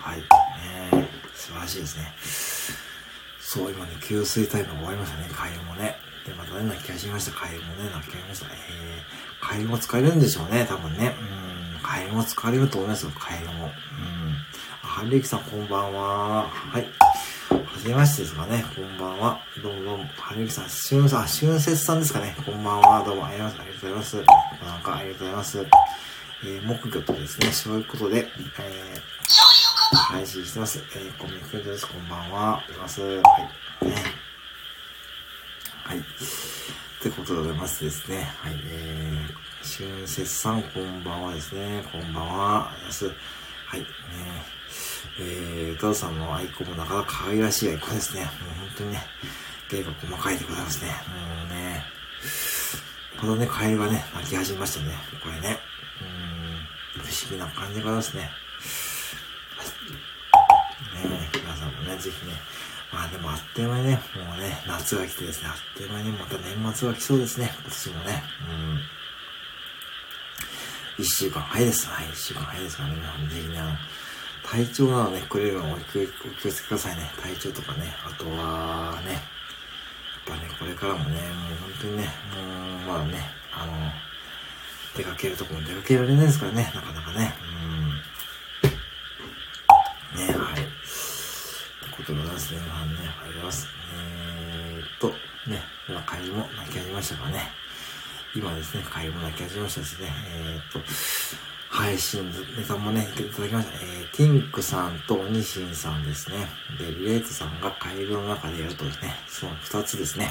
[0.00, 0.18] はい。
[0.18, 0.24] ね
[0.94, 2.14] え、素晴らしいですね。
[3.38, 5.94] そう、今ね、給水タイムが終わりましたね、会もね。
[6.26, 7.32] で、またね、泣き始めました。
[7.32, 8.46] 会もね、泣き始めました。
[8.46, 11.14] えー会話も疲れるんでしょうね、多分ね。
[11.76, 13.66] うん、会話も疲れると思いますよ、会話も。
[13.66, 13.70] うん。
[14.82, 16.48] はるゆきさん、こんばんは。
[16.48, 16.82] はい。
[17.50, 18.64] はじめましてですかね。
[18.74, 19.40] こんばんは。
[19.62, 20.04] どうもどうも。
[20.18, 22.34] はるゆきさん、しゅんさん、しゅんせつさんですかね。
[22.44, 23.04] こんばんは。
[23.04, 24.16] どうもありがとうございます。
[24.16, 25.66] なんかありがとうございます。
[26.42, 28.26] えー、木魚とですね、そういうことで、
[28.58, 30.82] えー、配信してます。
[30.96, 31.86] えー、コミックです。
[31.86, 32.64] こんばんは。
[32.68, 33.00] います。
[33.00, 33.16] はい。
[33.16, 33.22] ね。
[35.84, 36.04] はい。
[37.06, 38.16] ってことでございますですね。
[38.42, 38.54] はい。
[38.68, 41.84] えー、しゅんせつさん、こんばんはですね。
[41.92, 42.70] こんばんは。
[42.70, 43.06] あります。
[43.06, 43.80] はい。
[43.80, 43.86] ね
[45.20, 48.22] えー、トドさんのアイコンもなかなか可愛らしいアイコンですね。
[48.22, 49.02] もう本当にね、
[49.70, 50.90] 芸が細かいでございますね。
[50.90, 50.94] も
[51.44, 51.84] うね、
[53.20, 54.92] このね、カエルがね、鳴き始めましたね。
[55.22, 55.58] これね。
[56.96, 58.30] うん、不思議な感じでございますね。
[59.56, 61.08] はい。
[61.08, 62.32] ね皆さんもね、ぜひね、
[62.96, 67.50] まあでもあっという間にね、もうね、夏が来てですね、あっという間にまた年末が来そうですね。
[67.52, 68.22] 今年もね。
[70.96, 71.04] うん。
[71.04, 71.86] 一週間早いです。
[71.88, 73.76] はい、一週間早いですからね、皆さんぜひね、あの、
[74.42, 76.06] 体調などね、くれるのお気を
[76.40, 77.10] つけくださいね。
[77.20, 77.94] 体調とかね。
[78.02, 79.20] あとはね、やっ
[80.24, 83.20] ぱね、これからもね、もう本当にね、もう、まあね、
[83.52, 83.72] あの、
[84.96, 87.34] 出かけるとこも出かけられないですからね、なかなかね。
[90.14, 90.26] うん。
[90.26, 90.66] ね、はい。
[92.02, 92.12] って
[92.46, 92.60] ますね。
[92.68, 92.92] まあね、
[93.24, 93.66] あります。
[93.94, 95.08] えー、っと、
[95.50, 97.40] ね、今、帰りも泣き始めましたからね。
[98.34, 100.12] 今ですね、帰りも泣き始めましたですね。
[100.28, 100.80] えー、っと、
[101.68, 103.74] 配信ネタもね、いただきました。
[103.74, 106.36] えー、ティンクさんとオニシンさんですね。
[106.78, 110.30] で、リレートさんが会話の中でやるとですね、その二つですね。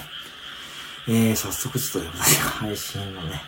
[1.07, 3.41] えー、早速ちょっと私が配信のね、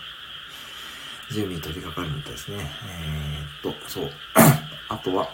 [1.31, 2.57] 準備に取り掛かるみたいですね。
[2.89, 4.11] えー、っと、そう。
[4.89, 5.29] あとは、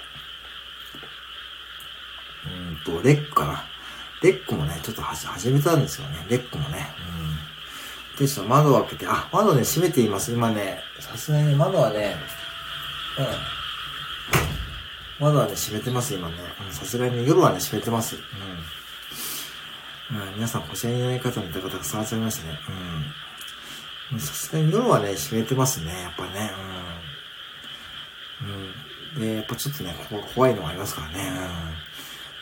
[2.46, 3.64] うんと、レックかな。
[4.22, 6.26] レックもね、ちょっと始めたんですよね。
[6.30, 6.90] レックもね。
[8.14, 8.18] うん。
[8.18, 10.32] で、ちょっと窓を開けて、あ、窓ね、閉めています。
[10.32, 12.16] 今ね、さすがに窓はね、
[13.20, 13.26] うん。
[15.26, 16.36] 窓はね、閉めてます、今ね。
[16.72, 18.16] さすがに夜はね、閉めてます。
[18.16, 18.20] う
[20.16, 20.18] ん。
[20.18, 22.60] うん、皆さん、こちらにいない方の方たくさん集めましたね。
[24.12, 24.20] うん。
[24.20, 26.52] さすがに夜はね、閉めてますね、やっぱね。
[28.42, 28.74] うん。
[29.16, 29.22] うん。
[29.22, 29.96] で、やっぱちょっとね、
[30.36, 31.30] 怖いのがありますからね。
[31.30, 31.36] うん。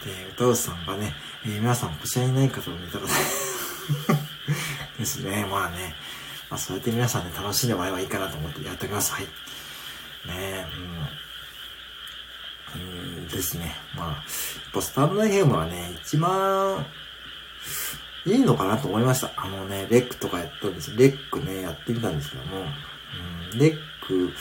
[0.05, 1.13] で、歌うさんがね、
[1.45, 2.99] えー、皆さん、こちらにいない方の方
[4.97, 5.45] ですね。
[5.49, 5.95] まあね。
[6.49, 9.13] まあ、そうやって皆さんね、楽しんでもらえばいいかなと思ってやっておきます。
[9.13, 9.23] はい。
[9.23, 9.29] ね
[10.29, 10.65] え
[12.75, 12.81] うん。
[12.81, 12.83] う
[13.23, 13.75] んですね。
[13.95, 14.17] まあ、やっ
[14.73, 16.85] ぱスタンド FM はね、一番
[18.25, 19.31] いいのかなと思いました。
[19.35, 22.65] あのね、レックとかやったんですレックね、やってみたんですけども、
[23.53, 24.31] うん、レック、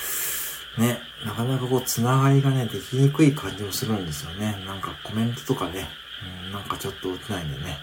[0.78, 4.62] ね、なかなかこう、つながりがね、できにくい感じもするんですよね。
[4.66, 5.88] なんかコメントとかね、
[6.46, 7.78] うん、なんかちょっと打てないんでね。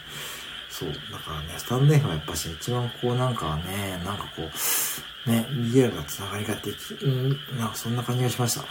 [0.70, 0.90] そう。
[0.90, 8.62] だからね、スタンド F はやっぱし一番こうなんかね、なんかこう、ね、リアルなつながりができ、うん、なんかそんな感じがしました。
[8.62, 8.68] うん。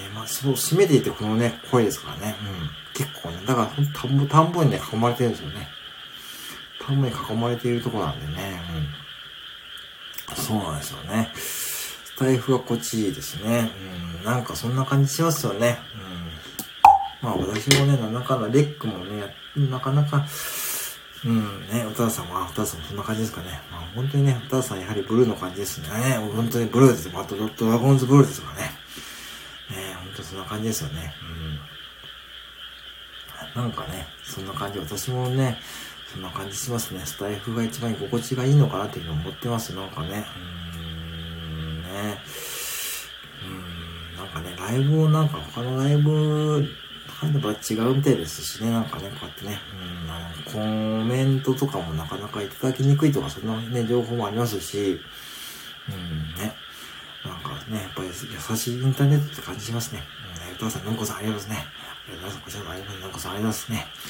[0.00, 2.36] えー、まあ、そう、締めていてこのね、声ですからね。
[2.40, 2.70] うん。
[2.94, 5.68] 結構ね、だから田んぼ、田んぼにね、囲まれてるんですよね。
[6.80, 8.60] 田んぼに囲まれているとこなんでね。
[10.28, 10.36] うん。
[10.36, 11.32] そうなんですよね。
[12.18, 13.70] スタイフはこっちいいですね。
[14.18, 14.24] うん。
[14.24, 15.78] なんかそんな感じしますよね。
[17.22, 17.28] うん。
[17.28, 20.26] まあ私もね、なんだかレックもね、なかなか、
[21.24, 23.60] うん、ね、歌田さんは、歌田さんもそんな感じですかね。
[23.70, 25.88] まあ本当にね、歌田さんやはりブルーの感じですね。
[26.34, 27.20] 本当にブルーですよ。
[27.20, 28.70] あとドラゴンズブルーですからね。
[29.70, 31.14] ね、本当そんな感じですよね。
[33.54, 33.62] うん。
[33.62, 34.80] なんかね、そんな感じ。
[34.80, 35.56] 私もね、
[36.12, 37.02] そんな感じしますね。
[37.04, 39.72] スタイフが一番居心地がいいのかなっていうふうに思ってます。
[39.72, 40.26] なんかね。
[40.36, 40.57] うん、
[41.88, 42.18] ね。
[43.44, 46.68] うん、なんかね、ライブをなんか他のライブ
[47.22, 49.58] なんでば違うみたいですしね、なんかね、こうやってね、
[50.04, 55.00] うん、あの、コメントとかもなかなかいただきにくいとか、そんなね、情報もありますし、
[55.88, 56.54] うん、ね、
[57.24, 60.02] なんかね、やっぱり優しいインターネットって感じしますね。
[60.48, 61.66] うん、お父さん、のんこさんありがとうございますね。
[62.06, 62.44] ありがとうございます。
[62.44, 63.02] こちらもありがとうございます。
[63.02, 64.08] のんこさありがとうございますね。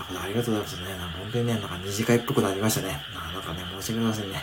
[0.00, 0.98] ありがとうございますね。
[0.98, 3.04] なんか本当にね、なんか二次会っぽくなりましたね。
[3.14, 4.42] なんかね、申し訳ございませんね。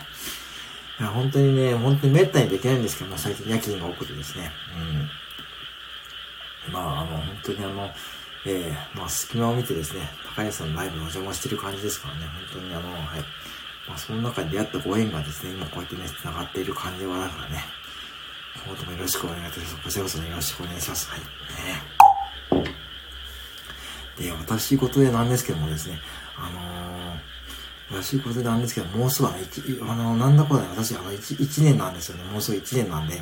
[1.00, 4.52] いや、本当にね、本当に滅多にできないんですけども、最近夜勤が多くてですね。
[6.68, 6.74] うん。
[6.74, 7.90] まあ、あの、本当にあの、
[8.46, 12.22] えー、まあ、隙間を見てですね、高安さんのライブのお邪魔してる感じですからね、
[12.52, 13.04] 本当にあの、はい。
[13.88, 17.64] まあ、その中で出会ったご縁がですね、今こうやってね、繋がっている感じはだからね、
[18.66, 19.76] 今後ともよろしくお願いいたします。
[19.84, 21.10] こちらこそよろしくお願いします。
[21.10, 21.20] はい。
[21.20, 21.26] ね
[24.20, 26.00] で、私事でなんですけどもですね、
[26.36, 26.87] あのー、
[27.90, 32.24] 私事でなんですけど、もうすぐあの、あの、なんだこれ、私、あの1、1年なんですよね。
[32.26, 33.22] もうすぐ1年なんで、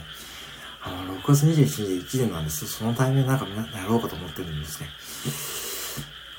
[0.82, 2.66] あの、6月21日で1年なんです。
[2.68, 4.89] そのタイミングなんかやろうかと思ってるんですね。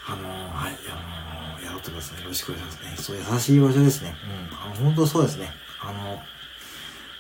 [0.09, 2.23] あのはい、あのやろうと思いますね。
[2.23, 2.97] よろしくお願いしますね。
[2.97, 4.15] そう、優しい場所ですね。
[4.51, 4.57] うん。
[4.57, 5.51] あの、本当そうですね。
[5.81, 6.23] あの、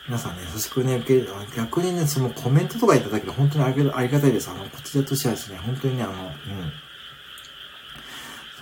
[0.07, 4.49] 皆さんね、優しくね、受け逆にね、そのコメントとかいただける本当にありがたいです。
[4.49, 6.33] あの、こちらとしてはですね、本当にね、あの、うん。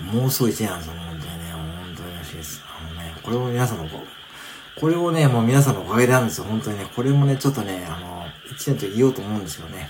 [0.00, 2.62] もうすぐ一年なんですよ、本当にね、本当に嬉しいです。
[2.66, 6.86] あのね、これも皆さんの、こう、これをね、もう皆さんのおかげでなんですよ、本当にね。
[6.94, 9.88] これもね、ちょっとね、あの、一年と言おうと思うんですよね。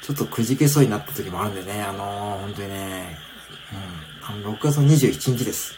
[0.00, 3.18] ちょっとくじけそうになった時もあるんでね、あのー、本当にね、
[3.72, 5.74] うん、あの、6月の21日です。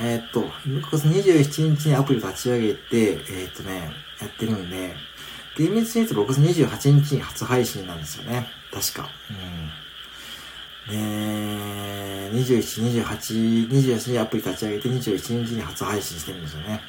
[0.00, 3.90] えー、っと、6月27日にアプリを立ち上げて、えー、っとね、
[4.20, 4.94] やってるんで、
[5.56, 8.46] 厳密に言うと6月28日に初配信なんですよね。
[8.72, 9.08] 確か。
[9.30, 9.85] うん。
[10.88, 16.80] で、27、28、28にアプリ立ち上げて21日に初配信してるんですよね。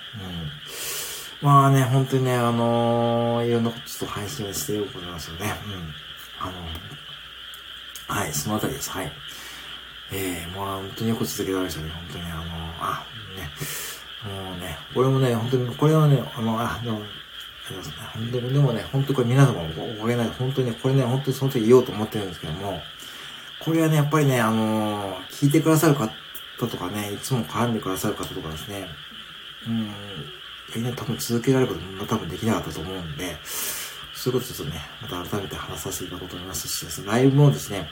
[1.41, 1.47] うん。
[1.47, 5.53] まあね、本当にね、あのー、いろんなことちょっと配信してることなんですよね。
[5.65, 5.93] うん。
[6.39, 8.89] あのー、はい、そのあたりです。
[8.89, 9.11] はい。
[10.11, 12.45] ええー、もう本当によく続けられましたね、本当にあのー、
[12.79, 13.49] あ、ね、
[14.25, 17.01] もうね、これもね、本当に、これはね、あの、あ、でも、
[18.13, 22.81] 本当に、でもね、本当これ皆様おかげない、本当にね、これね、本当にその時言おうと思ってるんですけども、
[23.68, 26.07] これはね、やっぱりね、あの聞いてくださる方
[26.57, 28.88] とかね、いつも絡んでくださる方とかですね、
[29.68, 33.36] うん、ね、多分続けられることも多分できなかったと思うんで、
[34.13, 37.89] そういうことちょっとね、また改めて話させていただこうと思いますしね、ライブもですね、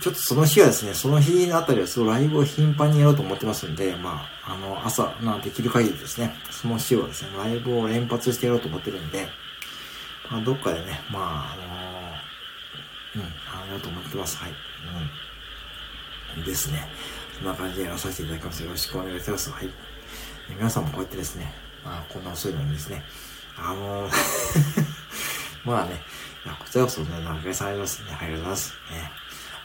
[0.00, 9.26] ちょっとその日はですね、その日のあたりはすごいライブを頻繁にやろうと思ってますんで、まあ、あの、朝、まあ、できる限りですね、その日はですね、ライブを連発してやろうと思ってるんで、
[10.30, 11.56] まあ、どっかでね、まあ、あ
[13.16, 14.36] のー、うん、あやろうと思ってます。
[14.36, 14.71] はい。
[16.36, 16.44] うん。
[16.44, 16.88] ですね。
[17.38, 18.62] そんな感じでやらさせていただきます。
[18.62, 19.50] よろしくお願いします。
[19.50, 19.70] はい。
[20.48, 21.52] 皆さんもこうやってですね、
[21.84, 23.02] まあ、こんな遅いのにですね、
[23.56, 24.12] あのー
[25.64, 26.02] まあね、
[26.44, 28.16] こちらこそね、長いさんありますね。
[28.20, 28.74] ありがとうございます。
[28.90, 29.12] ね。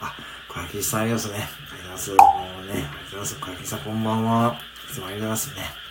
[0.00, 0.14] あ、
[0.48, 1.34] 小焼さんありますね。
[1.34, 2.10] ありがとうございます。
[2.10, 3.34] もうね、ありがとうございます。
[3.40, 4.60] 小焼さんこんばんは。
[4.88, 5.87] いつもありがとうございますね。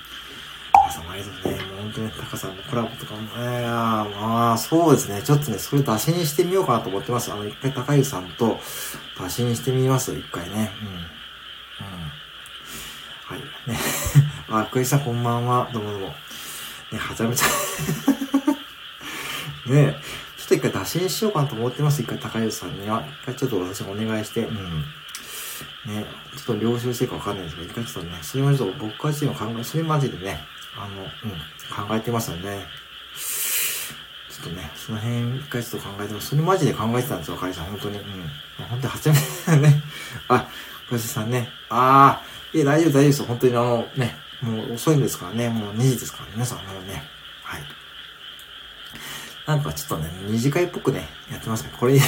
[0.87, 1.71] 皆さんもありがとうございますね。
[1.73, 3.27] もう本当に、タカさんのコラボとかも、ね、
[3.65, 5.21] まあ、そうですね。
[5.21, 7.29] ちょっとね、それ出しにしてみようかなと思ってます。
[7.31, 8.57] あの、一回高湯さんと
[9.21, 10.71] 出しにしてみます一回ね。
[10.81, 10.87] うん。
[10.87, 11.03] うん。
[13.25, 13.39] はい。
[13.69, 13.77] ね。
[14.49, 15.69] あ、クリさんこんばんは。
[15.73, 16.07] どうもどうも。
[16.07, 16.15] ね、
[16.97, 17.47] はちゃめちゃ
[19.69, 19.99] ね
[20.37, 22.01] ちょっと一回打診しようかなと思ってます。
[22.01, 23.03] 一回高吉さんには。
[23.23, 24.85] 一回ちょっと私もお願いして、うん。
[25.85, 26.05] ね、
[26.37, 30.45] ちょっと領収してるかわかんないですけど、一回ちょっとね、それもちょっと僕自身の考え、それマジでね、
[30.77, 32.65] あの、うん、考えてますので、ね、
[34.29, 36.27] ちょっとね、その辺一回ちょっと考えてます。
[36.27, 37.65] それマジで考えてたんですよ、かりさん。
[37.65, 37.97] 本当に。
[37.97, 38.03] うん。
[38.69, 39.13] 本当にはちゃ
[39.55, 39.83] めね。
[40.29, 40.47] あ、
[40.89, 41.49] かしさんね。
[41.69, 43.25] ああ、いや、大丈夫、大丈夫ですよ。
[43.25, 45.49] 本当にあの、ね、もう遅いんですからね。
[45.49, 47.03] もう2時ですから、皆さん、もうね、
[47.43, 47.63] はい。
[49.47, 51.71] なんかちょっとね、二次会っぽくね、やってますね。
[51.79, 51.97] これ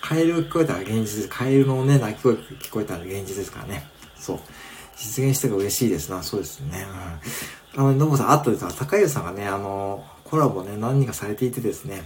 [0.00, 1.28] カエル聞こえたら現実です。
[1.28, 3.88] カエルのね、鳴き声聞こえたら現実ですからね。
[4.16, 4.40] そう。
[4.96, 6.22] 実現したら嬉しいですな。
[6.22, 6.86] そうですね。
[7.76, 7.86] うん。
[7.86, 12.02] あの、ノブさん、あとでさ、高湯さんがね、あの、コラボね、何人かされていてですね、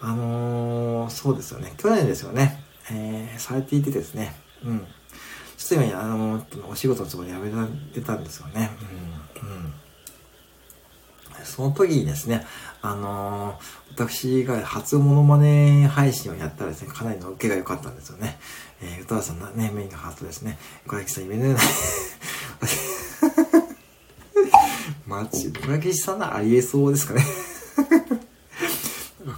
[0.00, 1.72] あのー、そうですよね。
[1.78, 2.62] 去年ですよね。
[2.90, 4.36] えー、されていてですね。
[4.64, 4.86] うん。
[5.56, 7.50] ちょっと今、あの、お仕事のつもりやめ
[7.92, 8.70] てたんですよね。
[9.42, 9.48] うん。
[9.48, 9.72] うん。
[11.44, 12.44] その時にですね、
[12.82, 13.56] あのー、
[13.94, 18.38] 私が初モノマネ配信をやったらですね、かなりの受けが良かったんですよね。
[18.84, 20.58] えー、歌田さんのね、メインのハートですね。
[20.86, 21.60] 小焼さん、夢のような
[25.06, 27.24] マジ、小焼さんならありえそうですかね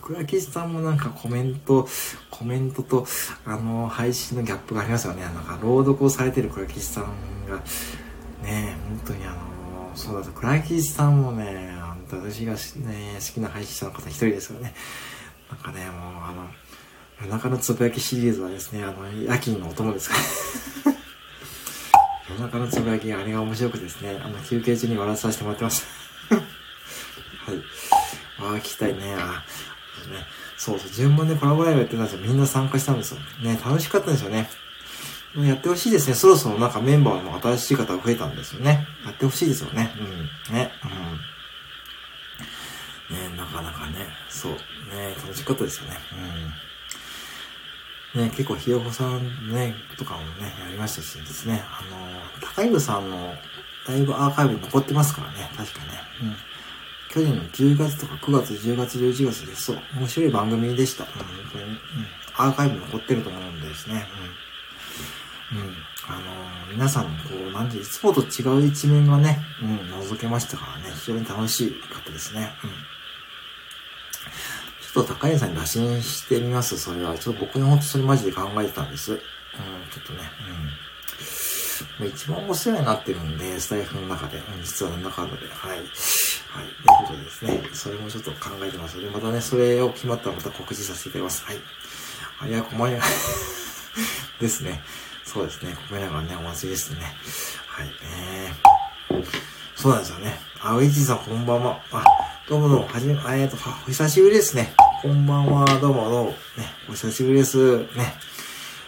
[0.02, 1.86] 倉木さんもなんかコメント、
[2.30, 3.06] コメントと、
[3.44, 5.22] あの、配信のギャップがありますよね。
[5.22, 7.04] なんか、朗読をされてる倉木さん
[7.48, 7.62] が、
[8.42, 9.36] ね、本当にあの、
[9.94, 11.74] そうだと、倉木さんもね、
[12.10, 12.58] 私がね、
[13.18, 14.74] 好きな配信者の方一人ですよね。
[15.50, 15.92] なんかね、もう
[16.24, 16.48] あの、
[17.20, 20.16] 夜中のつぶやきシリーズはですね、あの、夜勤のお供ですか
[20.84, 20.92] ら。
[22.36, 25.86] 夜中のつぶやき、あれが面白くですね、あの、休憩中に笑わさせてもらってます。
[26.28, 26.42] はい。
[28.38, 29.14] ああ、聞きたいね。
[29.14, 29.44] あ
[30.10, 30.26] ね、
[30.58, 32.20] そうそう、順番でコラボライブやってたんですよ。
[32.20, 33.20] みんな参加したんですよ。
[33.40, 34.50] ね、楽しかったんですよね。
[35.36, 36.14] やってほしいですね。
[36.14, 38.86] そろそろなんかメンバーの新しい方が増えたんですよね。
[39.04, 39.94] やってほしいですよね。
[39.98, 40.54] うん。
[40.54, 40.72] ね。
[43.10, 43.16] うん。
[43.16, 45.98] ね、なかなかね、そう、ね、楽しかったですよね。
[46.12, 46.65] うん。
[48.14, 53.34] ね、結構ひよこさんね、とかもね、やりましたしですね、あの、高井さんの
[53.86, 55.86] だいぶアーカイブ残ってますからね、確かね。
[56.22, 56.36] うん。
[57.08, 59.64] 去年の10月とか9月、10月、11月です。
[59.64, 59.78] そう。
[59.96, 61.04] 面白い番組でした。
[61.04, 61.64] うん、本当に。
[61.64, 61.78] うん。
[62.36, 64.06] アーカイブ残ってると思うんでですね。
[65.52, 65.58] うん。
[65.58, 65.74] うん。
[66.08, 72.52] あのー、皆さんのこう、なんていつもと違う一面がね、うん、覗けましたからね、非常に楽しかったですね。
[72.64, 72.70] うん。
[74.96, 77.18] ちょっと高柳さんに打診してみます、それは。
[77.18, 79.12] ちょっと僕にほんとそれマジで考えてたんです。
[79.12, 79.20] うん、ちょ
[80.00, 80.20] っとね、
[82.00, 82.06] うん。
[82.08, 85.78] 一番お世話になってるんで、スタイフの中で、実はの中で、はい。
[85.78, 85.84] はい。
[85.84, 85.86] という
[86.86, 91.44] ことでですね、それもちょっと考えてますので、またね、それを決まったらまた告知させていただきます。
[91.44, 91.56] はい。
[92.40, 93.02] あ、いや、困りな
[94.40, 94.82] ですね。
[95.26, 95.76] そうですね。
[95.90, 97.14] 米長ね、お祭りですね。
[97.66, 97.90] はい。
[98.02, 99.24] えー、
[99.74, 100.40] そうなんですよね。
[100.62, 101.82] あ、ウイチさん、こんばんは。
[101.92, 102.02] あ、
[102.48, 104.72] どうもどうも、はじめ、えっと、お久しぶりですね。
[105.02, 106.30] こんばんは、どうもどうも。
[106.30, 106.36] ね、
[106.88, 107.80] お久しぶりです。
[107.80, 107.86] ね。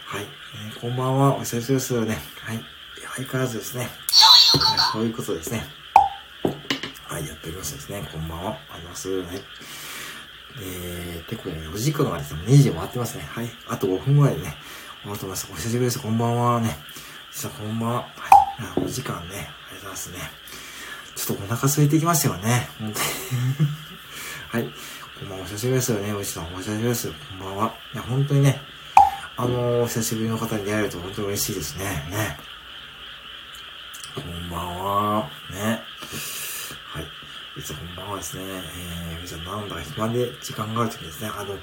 [0.06, 0.24] はい。
[0.70, 2.00] えー、こんばんは、お久しぶりです。
[2.00, 2.18] ね。
[2.40, 2.60] はい。
[3.16, 3.88] 相変わらずですね。
[4.90, 5.66] そういうことですね。
[7.04, 8.08] はい、やっておりますですね。
[8.10, 8.58] こんばんは。
[8.70, 9.22] あります。
[9.22, 9.28] ね。
[10.62, 13.24] えー、結構ね、お時間がですね、2時回ってますね。
[13.24, 13.50] はい。
[13.68, 14.54] あと5分ぐらいでね、
[15.02, 15.46] 終わってます。
[15.52, 16.00] お久しぶりです。
[16.00, 16.60] こんばんは。
[16.62, 16.70] ね。
[17.30, 17.94] さあ、こんばんは。
[17.96, 18.82] はい。
[18.82, 20.18] お時間ね、ありがとうございますね。
[21.16, 22.66] ちょっとお腹空いてきましたよね。
[22.78, 23.04] 本当に
[24.64, 24.72] はい。
[25.18, 26.12] こんばんは、お久しぶりですよね。
[26.12, 27.08] おじさん、お久しぶりです。
[27.10, 27.74] こんばんは。
[27.92, 28.60] いや、本当にね、
[29.36, 31.84] あのー、お久しぶりの方に出会えると本当に嬉しいですね。
[31.84, 32.38] ね。
[34.14, 35.28] こんばんは。
[35.50, 35.82] ね。
[36.86, 37.58] はい。
[37.58, 38.44] いつこんばんはですね。
[38.44, 41.30] えー、じゃあなんだか暇で時間があるときですね。
[41.34, 41.54] あの、こ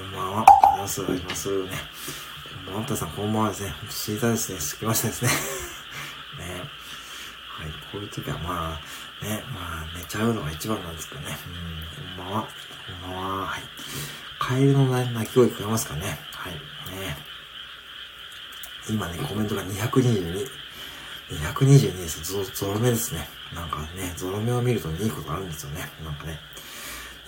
[0.00, 0.44] んばんは。
[0.72, 1.04] あります。
[1.04, 1.62] あります。
[1.62, 1.70] ね。
[2.66, 2.88] こんばんは。
[2.88, 3.70] たさん、こんばんはですね。
[3.70, 4.58] ほんと知りたいですね。
[4.58, 5.30] すきましたですね。
[6.42, 6.60] ね。
[7.46, 8.80] はい、こういう時はま
[9.22, 11.38] あ、ね、まあ、寝ちゃうのが一番なんですけどね。
[11.46, 12.48] うん、こんばんは。
[12.86, 13.56] こんばんは。
[13.58, 13.62] い。
[14.38, 16.20] カエルの鳴き声聞こえますかね。
[16.30, 16.52] はい。
[16.52, 16.58] ね。
[18.88, 20.46] 今ね、コメントが222。
[21.28, 22.22] 222です。
[22.22, 23.26] ゾゾロ目ですね。
[23.52, 25.80] なんかね、ゾロ目を見るといいことあるんですよね。
[26.04, 26.38] なんかね。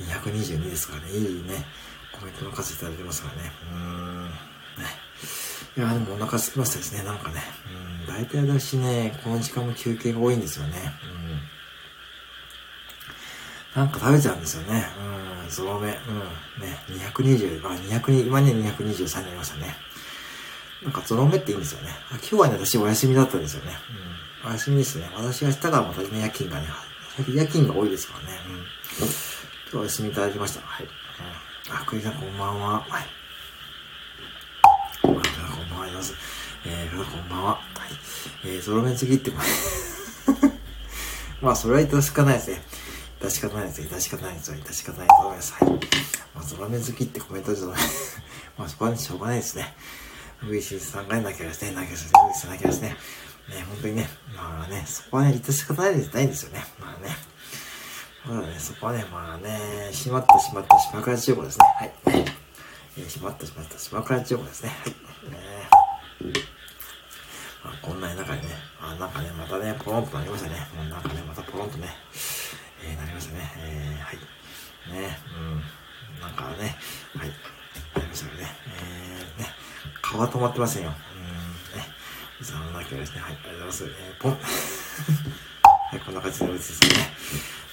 [0.01, 1.11] 222ですからね。
[1.11, 1.67] いいね。
[2.13, 3.53] コメントの数いただいてますからね。
[3.73, 4.25] うーん。
[4.29, 4.35] ね。
[5.77, 7.03] いや、でもお腹すきましたですね。
[7.03, 7.43] なんかね。
[8.07, 8.15] うん。
[8.15, 10.93] 大体私ね、この時間も休憩が多いんですよね。
[11.15, 11.18] うん。
[13.75, 14.87] なんか食べちゃうんですよね。
[15.45, 15.51] うん。
[15.51, 15.89] ゾロ目。
[15.89, 15.93] うん。
[16.63, 16.79] ね。
[16.89, 19.77] 220、まあ200、今に223になりましたね。
[20.83, 21.91] なんかゾロ目っていいんですよね。
[22.11, 23.73] 今日はね、私お休みだったんですよね。
[24.45, 24.51] うん。
[24.51, 25.11] お休みですね。
[25.15, 26.69] 私は明日からまたね、夜勤がね、
[27.35, 28.39] 夜勤が多いですからね。
[28.47, 28.57] うん。
[28.57, 28.67] 今
[29.71, 30.61] 日はお休みいただきました。
[30.61, 30.87] はい。
[30.87, 31.75] うん。
[31.75, 32.85] あ、クリさんこんばんは。
[32.89, 33.19] はい。
[35.89, 36.15] います。
[36.65, 37.51] えー、こんばんは。
[37.53, 37.61] はい。
[38.45, 39.31] えー、ゾロ目次って、
[41.41, 42.63] まあ、それは致し方ないですね。
[43.21, 43.89] 致し方ないですよ。
[43.89, 44.57] 致し方ないですよ。
[44.57, 45.53] 致し方ないと思います。
[45.55, 45.73] はい。
[46.35, 47.67] まあ、ゾロ目好きってコメントでと、
[48.57, 49.75] まあ、そこはね、しょうがないですね。
[50.43, 52.97] VC さんがなきゃですね、なきゃですね、VC さんなきゃですね。
[53.49, 56.65] ね、本当にね、まあね、そこはね、致し方ないですないんですよね。
[56.79, 57.17] まあね。
[58.25, 61.65] まだね、そこはね、まあね、しまったしまったしまくらちゅうこですね。
[61.77, 61.93] はい。
[62.99, 64.69] えー、しまったしまったしまくらちゅうこですね。
[64.69, 65.31] はい。
[65.31, 65.39] ね
[67.65, 68.49] まあ、こんな中にね、
[68.81, 70.69] あ、なんかね、またね、ポロンとなりましたね。
[70.77, 71.89] もうなんかね、またポロンとね、
[72.89, 73.53] えー、なりましたね。
[73.59, 74.17] えー、はい。
[74.93, 76.21] ね、うん。
[76.21, 76.77] なんかね、
[77.15, 77.29] はい。
[77.29, 78.49] なりましたけどね。
[78.67, 79.49] えー、ね、
[80.03, 80.95] 皮止まってませんよ。
[81.15, 81.87] うん、ね。
[82.43, 83.21] さんの中ですね。
[83.21, 83.85] はい、ありがとうございます。
[83.85, 84.33] えー、ポン。
[85.91, 86.89] はい、こんな感じでですね。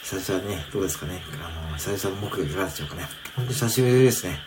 [0.04, 1.24] 久々ね、どうですかね。
[1.42, 3.10] あの、久々の木曜いかがでしょうかね。
[3.36, 4.40] 本当に久しぶりですね。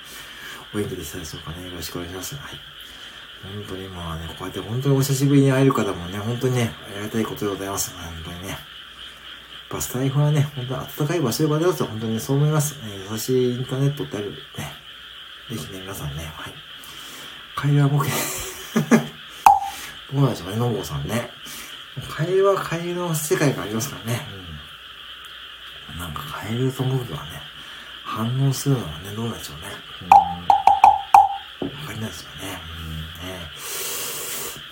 [0.75, 1.65] お元気でしたでしょうかね。
[1.65, 2.37] よろしくお願いします。
[2.37, 2.61] はい。
[3.43, 7.93] 本当にまあね、こうやって本当にお久しぶりに会える方もね、本当にね、ありがたいことでございます。
[7.95, 8.59] 本当にね。
[9.71, 12.77] バスタイフはね、本当に暖かい場所でございます本当に、そう思います。
[12.85, 14.31] え優しいインターネットってある。
[14.31, 14.37] ね。
[15.51, 16.55] ぜひね、皆さんね、はい。
[17.55, 18.13] カエルは僕、 ど
[20.15, 21.31] うなんでしょうね、のぼうさんね。
[22.09, 24.27] カエルはカエルの世界がありますからね。
[25.93, 25.99] うん。
[25.99, 27.43] なんかカエルと僕はね、
[28.05, 29.67] 反応するのはね、どうなんでしょうね。
[31.61, 31.69] うん。
[31.69, 32.61] わかりないですよね。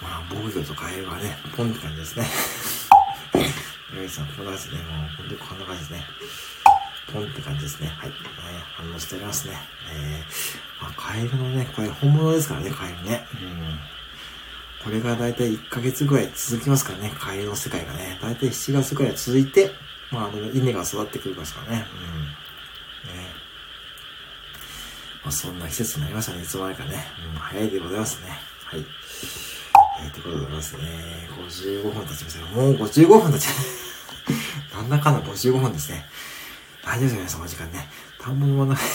[0.02, 2.85] まあ、防御とカエルはね、ポンって感じですね。
[3.96, 4.84] ヨイさん、こんな感じで、もう、
[5.16, 6.04] 本当にこんな感じですね。
[7.12, 7.88] ポンって感じですね。
[7.88, 8.10] はい。
[8.10, 9.54] えー、反応しておりますね。
[9.92, 13.26] えー、まあ、カエルのね、これ本物ですからね、カエルね。
[13.34, 13.78] うん。
[14.84, 18.18] これがだいたい1ヶ月ぐらい続きますからね、カエルの世界がね。
[18.20, 19.70] だいたい7月ぐらい続いて、
[20.10, 21.86] まあ、あの、稲が育ってくるますからね。
[21.94, 23.16] うん。
[23.16, 23.28] ね
[25.22, 27.04] まあ、そんな季節になりましたね、いつの間にかね。
[27.34, 28.30] うん、早いでございますね。
[28.64, 28.84] はい。
[30.04, 30.82] えー、ということでございますね。
[31.36, 33.85] 55分経ちましたもう55分経ち
[34.88, 36.04] なんだかんだ55分ですね。
[36.84, 37.88] 大丈夫ですよね、その時間ね。
[38.20, 38.76] 単語のな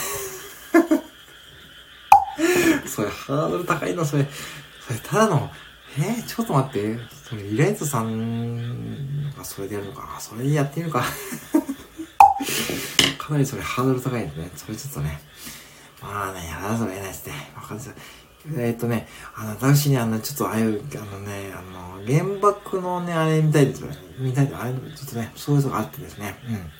[2.88, 4.26] それ、ハードル高いの、それ。
[4.88, 5.52] それ、ただの、
[5.98, 6.98] えー、ちょっと待って。
[7.28, 10.18] それ、リライトさんがそれでやるのか。
[10.22, 11.04] それでやってみるか。
[13.18, 14.50] かなりそれハードル高いんでね。
[14.56, 15.22] それちょっとね。
[16.02, 17.52] まあね、やらざるを得ないですね。
[17.56, 17.94] わかんです
[18.58, 23.98] えっ、とね、あの、私にあの、ちょっとああいう、あのね、あの、原爆のね、あれ見たいですよね。
[24.20, 26.36] 見たいあれ、ちょっとね、そういうのがあってですね。
[26.48, 26.72] うん。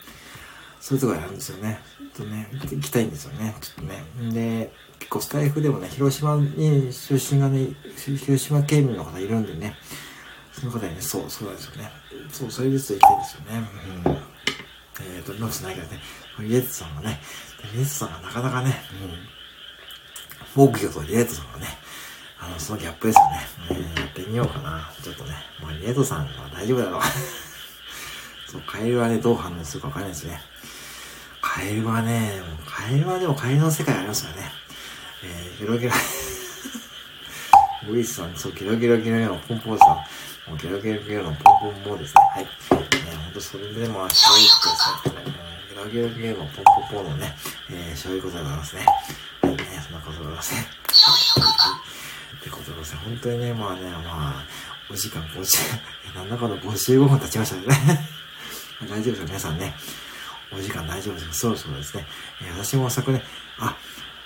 [0.80, 1.80] そういうところやるんですよね。
[2.16, 3.56] ちょっとね、行きたいんですよね。
[3.62, 4.04] ちょっとね。
[4.34, 9.76] で、結構スタイフでもね、広島に出身がね、広島県民の方いるんでね、
[10.52, 11.92] その方にね、そう、そうなんですよね。
[12.32, 13.70] そう、それでちょっと行きたいですよね。
[14.06, 14.32] うん。
[15.04, 16.00] えーと、ノースないけどね、
[16.40, 17.20] リエットさんがね、
[17.74, 19.41] リエットさんがなかなかね、うん、
[20.56, 21.68] 木魚とリエットさんがね、
[22.40, 23.82] あの、そのギャップですよね。
[23.96, 24.92] うん、やってみようかな。
[25.02, 27.02] ちょっとね、まあ、リエットさんは大丈夫だろう。
[28.52, 30.42] そう、カエルはね、どう反応するかわかんないですね。
[31.42, 34.52] カエルはね、もうカエルはでもカエルの世界ありますよね。
[35.24, 35.94] えー、ゲロゲロ
[37.90, 39.88] ウィスさん、そう、ゲロゲロゲロのポンポンさん、
[40.50, 42.44] もうゲロゲロゲロのポンポンもですね、はい。
[42.44, 42.50] ね、
[43.24, 44.60] ほんとそれでも、そういうこ
[45.06, 45.52] とですね。
[45.70, 47.38] ゲロゲロゲロのポンポンポンのね、
[47.70, 48.86] えー、そういうことでございますね。
[50.02, 50.68] ことでございますね。
[52.40, 53.00] ってことでございますね。
[53.06, 54.46] 本当にね、まあね、まあ、
[54.92, 58.08] お時間50、 なんだかの55分経ちましたね。
[58.90, 59.76] 大丈夫ですよ、皆さんね。
[60.52, 62.06] お時間大丈夫ですかそろそろですね。
[62.42, 63.22] えー、私も昨年、
[63.60, 63.76] あ、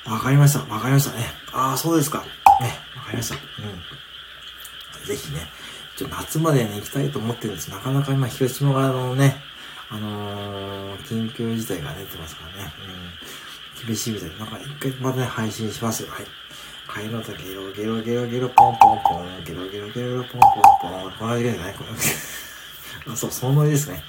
[0.06, 0.60] わかりました。
[0.60, 1.32] わかりましたね。
[1.52, 2.20] ああ、そうですか。
[2.62, 3.36] ね、わかりました。
[3.36, 5.06] うん。
[5.06, 5.52] ぜひね、
[5.96, 7.70] ちょ夏までね、行きたいと思ってるんです。
[7.70, 9.42] なかなか今、広島側のね、
[9.90, 12.74] あのー、緊急事態が出てますからね。
[12.80, 13.45] うん。
[13.86, 16.10] 厳しいみたいで、なんか一回またね、配信しますよ。
[16.12, 16.26] はい。
[16.88, 20.52] 帰ろうとゲロゲロゲロゲロポンポンポン、ゲロゲロゲロポンポン
[20.82, 21.12] ポン。
[21.20, 21.74] こんなじゃない？
[21.74, 23.12] これ。
[23.12, 24.04] あ、そう、そのノリですね。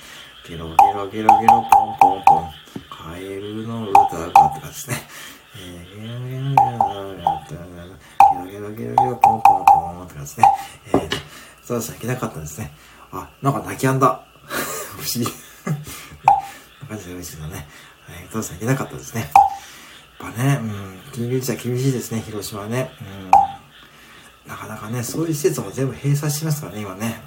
[0.48, 2.50] ゲロゲロゲロゲロポンポンポン。
[2.90, 4.96] カエルの歌がって感じですね。
[5.58, 10.46] えー、ゲロゲロゲロゲロゲロゲロゲロポンポンポンって感じですね。
[10.92, 11.08] えー、
[11.64, 12.72] そうですね、いけなかったですね。
[13.12, 14.22] あ、なんか泣きやんだ。
[14.46, 15.26] 不思議。
[16.82, 17.66] な感じで嬉しいのね。
[18.08, 19.28] えー、そうですね、いけなかったですね。
[20.20, 22.90] やっぱね、うん、緊急事態厳しいですね、広島はね。
[23.00, 24.50] うん。
[24.50, 27.20] なかなかね、そういう施設も全部閉鎖してますからね、今ね。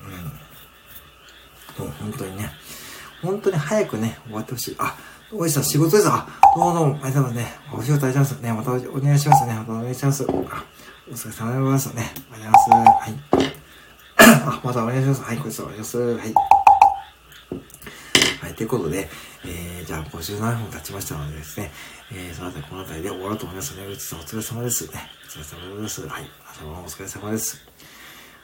[1.78, 1.86] うん。
[1.86, 2.50] もう本当にね。
[3.22, 4.76] 本当に早くね、終わってほしい。
[4.80, 4.96] あ、
[5.32, 6.10] おじさん仕事です。
[6.10, 7.60] あ、どうもどうも、ありがとうございますね。
[7.74, 8.74] お仕事ありがとうございますね。
[8.74, 9.54] またお願いしますね。
[9.54, 10.24] またお願いします。
[10.24, 12.12] あ、お疲れ様でございますね。
[12.32, 13.10] ありがとうございます。
[13.10, 13.54] はい。
[14.58, 15.22] あ、またお願いします。
[15.22, 15.98] はい、こいつお願いします。
[15.98, 16.34] はい。
[18.42, 19.10] はい、ということで、
[19.46, 21.72] えー、じゃあ57分経ちましたのでですね、
[22.12, 23.86] えー、そのあたりこのあたりで終わろうと思いますね。
[23.86, 25.00] うちさんお疲れ様ですね。
[25.26, 25.44] お疲れ
[25.76, 26.08] 様です。
[26.08, 26.24] はい。
[26.52, 27.66] 朝晩お疲れ様です。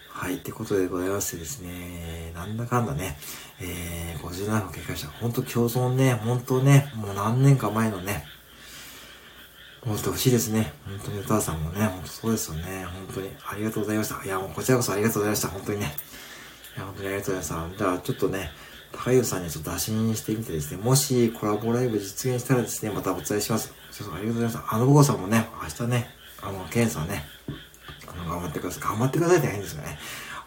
[0.10, 0.36] はい。
[0.36, 3.18] ってことでございましてですね、なんだかんだね、
[3.60, 5.10] えー、57分経過した。
[5.10, 8.26] ほんと共存ね、本当ね、もう何年か前のね、
[9.86, 10.74] 思ってほしいですね。
[10.86, 12.86] 本当に歌さんもね、本当そうですよね。
[12.86, 14.24] 本当にありがとうございました。
[14.24, 15.48] いや、もうこちらこそありがとうございました。
[15.50, 15.96] 本当にね。
[16.76, 17.78] いや、本当にありがとうございました。
[17.78, 18.52] じゃあ、ちょっとね、
[18.96, 23.74] 高湯さんにちょっと打診してみてですね、もしコラボライブ実現したらですね、またお伝えします。
[23.92, 24.76] そうそう、ありがとうございました。
[24.76, 26.10] あのぼこさんもね、明日ね、
[26.42, 27.24] あの、ケンさんね、
[28.28, 28.84] 頑張ってください。
[28.84, 29.98] 頑張ってくださいって変ですよね。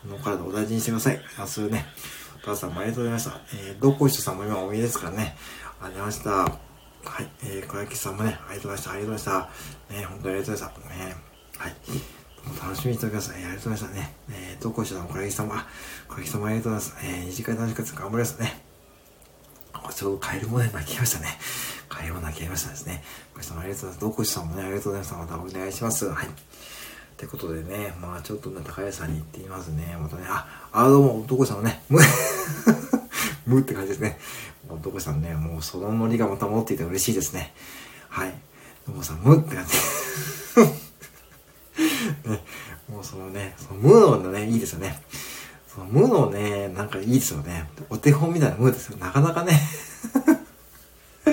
[0.05, 1.21] あの、体お大事にしてください。
[1.39, 1.87] 明日ね、
[2.43, 3.41] お母さんもありがとうございました。
[3.55, 5.37] えー、どこいしさんも今お見えですからね。
[5.81, 6.31] ありがとうございました。
[6.31, 7.29] はい。
[7.43, 8.91] えー、小焼さんもね、ありがとうございました。
[8.91, 9.95] ありがとうございました。
[9.95, 10.89] ね、本当にありがとうございました。
[10.89, 11.17] ね、
[11.59, 12.18] はい。
[12.63, 13.33] 楽しみにしておきます。
[13.37, 14.15] えー、ありがとうございましたね。
[14.31, 15.67] えー、どこいしさんも小焼さんも、あ、
[16.09, 17.07] 小焼さんもありがとうございます。
[17.07, 17.93] えー、二次会楽しかった。
[17.93, 18.63] 頑張りますね。
[19.95, 21.29] ちょうどカエルもね、泣きましたね。
[21.89, 23.03] カエルも泣きましたですね。
[23.35, 24.01] ご視聴ありがとうございます。
[24.01, 25.15] どこしさんもね、ありがとうございます。
[25.15, 26.09] またお願いします。
[26.09, 26.27] はい。
[26.27, 26.31] っ
[27.17, 29.97] てことでね、まあちょっとね、高橋さんに言ってみますね。
[30.01, 31.99] またね、あ、あ、どうも、どこさんもね、む、
[33.47, 34.21] むって感じですね。
[34.83, 37.53] どこさんね、もうそのノリがまた持っていて嬉しいですね。
[38.09, 38.35] はい。
[38.87, 39.73] どこさん、むって感じ。
[41.79, 42.43] ね、
[42.89, 45.01] もうそのね、その無のね、いいですよね。
[45.67, 47.69] その無のね、なんかいいですよね。
[47.89, 48.99] お手本みたいな無ですよ。
[48.99, 49.61] なかなかね。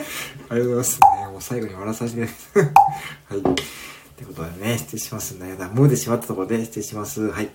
[0.50, 1.00] ありがとうございます。
[1.00, 2.22] ね、もう最後に笑わさせて。
[2.22, 3.40] はい。
[3.40, 5.56] ってことでね、失礼しますね。
[5.58, 7.22] だ、無でしまったところで失礼します。
[7.32, 7.50] はい。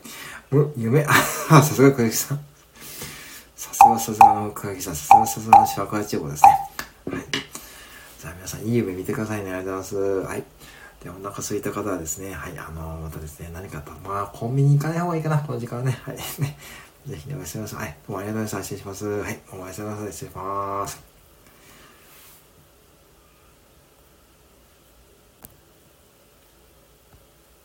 [0.51, 2.41] 無、夢、あ、さすが小雪さん。
[3.57, 4.97] さすがさすがの小雪さん。
[4.97, 6.51] さすがさすがのシワクワチーボですね。
[7.13, 7.25] はい。
[8.21, 9.53] じゃあ皆さん、いい夢見てくださいね。
[9.53, 10.27] ありがとうございます。
[10.27, 10.45] はい。
[11.03, 15.99] で、お腹空いた方はですね、はい、あのー、またですね、何かと、まあ、コンビニ行かない方がいいかな、この時間はね。
[16.03, 16.17] はい。
[16.17, 16.57] ね。
[17.09, 17.81] ぜひね、おやすみなさい。
[17.81, 17.97] はい。
[18.07, 18.75] どうもありがとうございました。
[18.75, 19.07] 失礼します。
[19.07, 19.41] はい。
[19.53, 20.13] おやすみなさい。
[20.13, 21.10] 失礼します。